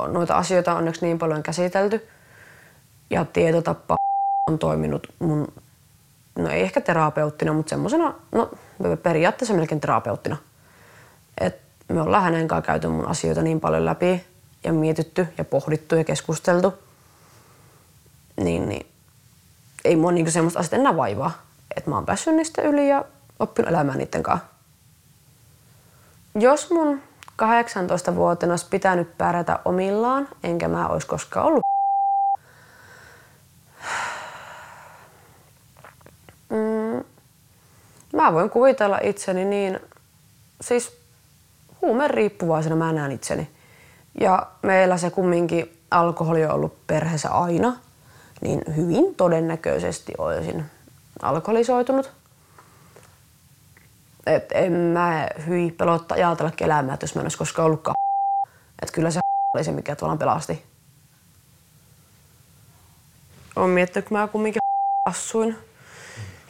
Noita 0.07 0.37
asioita 0.37 0.71
on 0.71 0.77
onneksi 0.77 1.05
niin 1.05 1.19
paljon 1.19 1.43
käsitelty. 1.43 2.07
Ja 3.09 3.25
tietotappa 3.25 3.95
on 4.49 4.59
toiminut 4.59 5.07
mun, 5.19 5.47
no 6.35 6.49
ei 6.49 6.61
ehkä 6.61 6.81
terapeuttina, 6.81 7.53
mutta 7.53 7.69
semmoisena, 7.69 8.13
no 8.31 8.51
periaatteessa 9.03 9.53
melkein 9.53 9.81
terapeuttina. 9.81 10.37
Et 11.37 11.61
me 11.87 12.01
ollaan 12.01 12.23
hänen 12.23 12.47
kanssa 12.47 12.67
käyty 12.67 12.87
mun 12.87 13.07
asioita 13.07 13.41
niin 13.41 13.59
paljon 13.59 13.85
läpi 13.85 14.25
ja 14.63 14.73
mietitty 14.73 15.27
ja 15.37 15.45
pohdittu 15.45 15.95
ja 15.95 16.03
keskusteltu. 16.03 16.73
Niin, 18.37 18.69
niin 18.69 18.85
ei 19.85 19.95
mua 19.95 20.11
niinku 20.11 20.31
semmoista 20.31 20.59
asiat 20.59 20.73
enää 20.73 20.97
vaivaa. 20.97 21.31
Että 21.77 21.89
mä 21.89 21.95
oon 21.95 22.05
päässyt 22.05 22.35
niistä 22.35 22.61
yli 22.61 22.89
ja 22.89 23.05
oppinut 23.39 23.69
elämään 23.69 23.97
niiden 23.97 24.23
kanssa. 24.23 24.52
Jos 26.39 26.71
mun 26.71 27.01
18-vuotiaana 27.41 28.53
olisi 28.53 28.67
pitänyt 28.69 29.17
pärjätä 29.17 29.59
omillaan, 29.65 30.27
enkä 30.43 30.67
mä 30.67 30.87
olisi 30.87 31.07
koskaan 31.07 31.45
ollut 31.45 31.63
mm, 36.49 37.03
mä 38.13 38.33
voin 38.33 38.49
kuvitella 38.49 38.99
itseni 39.03 39.45
niin, 39.45 39.79
siis 40.61 40.97
huumen 41.81 42.09
riippuvaisena 42.09 42.75
mä 42.75 42.93
näen 42.93 43.11
itseni. 43.11 43.49
Ja 44.21 44.47
meillä 44.61 44.97
se 44.97 45.09
kumminkin 45.09 45.77
alkoholi 45.91 46.45
on 46.45 46.51
ollut 46.51 46.87
perheessä 46.87 47.29
aina, 47.29 47.77
niin 48.41 48.61
hyvin 48.75 49.15
todennäköisesti 49.15 50.13
olisin 50.17 50.65
alkoholisoitunut. 51.21 52.11
Et 54.27 54.51
en 54.51 54.71
mä 54.73 55.27
hyi 55.47 55.71
pelottaa 55.71 56.15
ajatella 56.15 56.51
elämää, 56.61 56.97
jos 57.01 57.15
mä 57.15 57.21
en 57.21 57.25
olisi 57.25 57.37
koskaan 57.37 57.65
ollutkaan. 57.65 57.95
Et 58.81 58.91
kyllä 58.91 59.11
se 59.11 59.19
oli 59.55 59.63
se, 59.63 59.71
mikä 59.71 59.95
tuolla 59.95 60.17
pelasti. 60.17 60.63
Olen 63.55 63.69
miettinyt, 63.69 64.07
kun 64.07 64.17
mä 64.17 64.27
kumminkin 64.27 64.59
assuin 65.09 65.57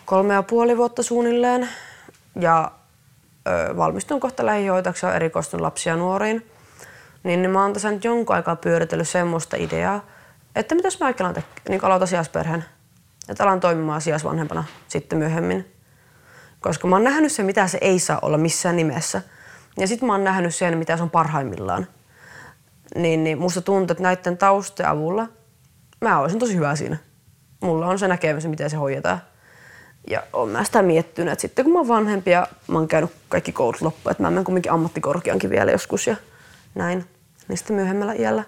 kolme 0.06 0.34
ja 0.34 0.44
puoli 0.44 0.78
vuotta 0.78 1.04
suunnilleen 1.04 1.70
ja 2.40 2.72
ö, 3.48 3.78
valmistun 3.78 4.20
kohta 4.20 4.46
lähihoitajaksi 4.46 5.06
ja 5.06 5.16
erikoistun 5.16 5.62
lapsia 5.62 5.96
nuoriin. 5.96 6.50
Niin, 7.24 7.42
niin 7.42 7.52
mä 7.52 7.62
oon 7.62 7.74
tässä 7.74 7.92
nyt 7.92 8.04
jonkun 8.04 8.36
aikaa 8.36 8.56
pyöritellyt 8.56 9.10
semmoista 9.10 9.58
ideaa, 9.58 10.06
että 10.56 10.76
mitäs 10.76 11.00
mä 11.00 11.14
alan 11.20 11.34
te- 11.34 11.44
niin 11.70 11.86
aloitan 11.86 12.08
sijaisperheen. 12.08 12.66
Että 13.30 13.44
alan 13.44 13.60
toimimaan 13.60 14.02
sijaisvanhempana 14.02 14.64
sitten 14.88 15.20
myöhemmin. 15.20 15.73
Koska 16.64 16.88
mä 16.88 16.96
oon 16.96 17.04
nähnyt 17.04 17.32
sen, 17.32 17.46
mitä 17.46 17.68
se 17.68 17.78
ei 17.82 18.00
saa 18.00 18.20
olla 18.22 18.38
missään 18.38 18.76
nimessä. 18.76 19.22
Ja 19.78 19.88
sitten 19.88 20.08
mä 20.08 20.14
oon 20.14 20.24
nähnyt 20.24 20.56
sen, 20.56 20.78
mitä 20.78 20.98
se 20.98 21.04
on 21.04 21.10
parhaimmillaan. 21.10 21.88
Niin, 22.96 23.24
niin 23.24 23.38
musta 23.38 23.62
tuntuu, 23.62 23.94
että 23.94 24.04
näiden 24.04 24.38
taustojen 24.38 24.90
avulla 24.90 25.28
mä 26.02 26.20
olisin 26.20 26.40
tosi 26.40 26.56
hyvä 26.56 26.76
siinä. 26.76 26.98
Mulla 27.62 27.88
on 27.88 28.00
se 28.00 28.08
näkemys, 28.08 28.46
miten 28.46 28.70
se 28.70 28.78
hoidetaan. 28.78 29.22
Ja 30.10 30.24
oon 30.34 30.50
mä 30.50 30.64
sitä 30.64 30.82
miettinyt, 30.82 31.32
että 31.32 31.42
sitten 31.42 31.66
kun 31.66 31.74
mä 31.74 31.80
oon 31.80 31.88
vanhempi 31.88 32.32
ja 32.32 32.48
mä 32.68 32.78
oon 32.78 32.88
käynyt 32.88 33.12
kaikki 33.30 33.52
koulut 33.52 33.82
loppuun, 33.82 34.12
että 34.12 34.24
mä 34.24 34.30
menen 34.30 34.44
kumminkin 34.44 34.72
ammattikorkeankin 34.72 35.50
vielä 35.50 35.72
joskus 35.72 36.08
ja 36.08 36.16
näin, 36.76 37.06
niin 37.48 37.58
sitten 37.58 37.76
myöhemmällä 37.76 38.14
iällä. 38.14 38.44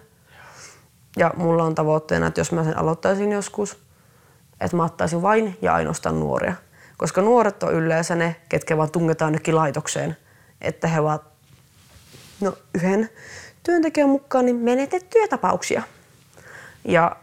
Ja 1.17 1.33
mulla 1.37 1.63
on 1.63 1.75
tavoitteena, 1.75 2.27
että 2.27 2.41
jos 2.41 2.51
mä 2.51 2.63
sen 2.63 2.77
aloittaisin 2.77 3.31
joskus, 3.31 3.77
että 4.61 4.77
mä 4.77 4.83
ottaisin 4.83 5.21
vain 5.21 5.57
ja 5.61 5.73
ainoastaan 5.73 6.19
nuoria. 6.19 6.53
Koska 6.97 7.21
nuoret 7.21 7.63
on 7.63 7.73
yleensä 7.73 8.15
ne, 8.15 8.35
ketkä 8.49 8.77
vaan 8.77 8.91
tungetaan 8.91 9.33
nytkin 9.33 9.55
laitokseen, 9.55 10.17
että 10.61 10.87
he 10.87 10.99
ovat 10.99 11.23
no, 12.41 12.57
yhden 12.73 13.09
työntekijän 13.63 14.09
mukaan 14.09 14.45
niin 14.45 14.55
menetettyjä 14.55 15.27
tapauksia. 15.27 15.83
Ja 16.85 17.15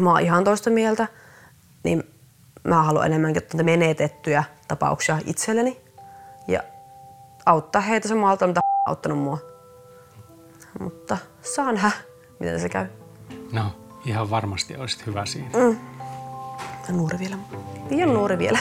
mä 0.00 0.10
oon 0.10 0.20
ihan 0.20 0.44
toista 0.44 0.70
mieltä, 0.70 1.08
niin 1.84 2.04
mä 2.64 2.82
haluan 2.82 3.06
enemmänkin 3.06 3.42
ottaa 3.42 3.64
menetettyjä 3.64 4.44
tapauksia 4.68 5.18
itselleni 5.26 5.80
ja 6.48 6.62
auttaa 7.46 7.82
heitä 7.82 8.08
samalta, 8.08 8.46
mitä 8.46 8.60
auttanut 8.86 9.18
mua. 9.18 9.38
Mutta 10.80 11.18
saa 11.42 11.72
nähdä, 11.72 11.90
miten 12.40 12.60
se 12.60 12.68
käy. 12.68 12.86
No, 13.52 13.62
ihan 14.04 14.30
varmasti 14.30 14.76
olisit 14.76 15.06
hyvä 15.06 15.26
siinä. 15.26 15.50
Mm. 15.58 15.76
Ja 16.88 16.94
nuori 16.94 17.18
vielä. 17.18 17.38
Liian 17.90 18.14
nuori 18.14 18.38
vielä. 18.38 18.58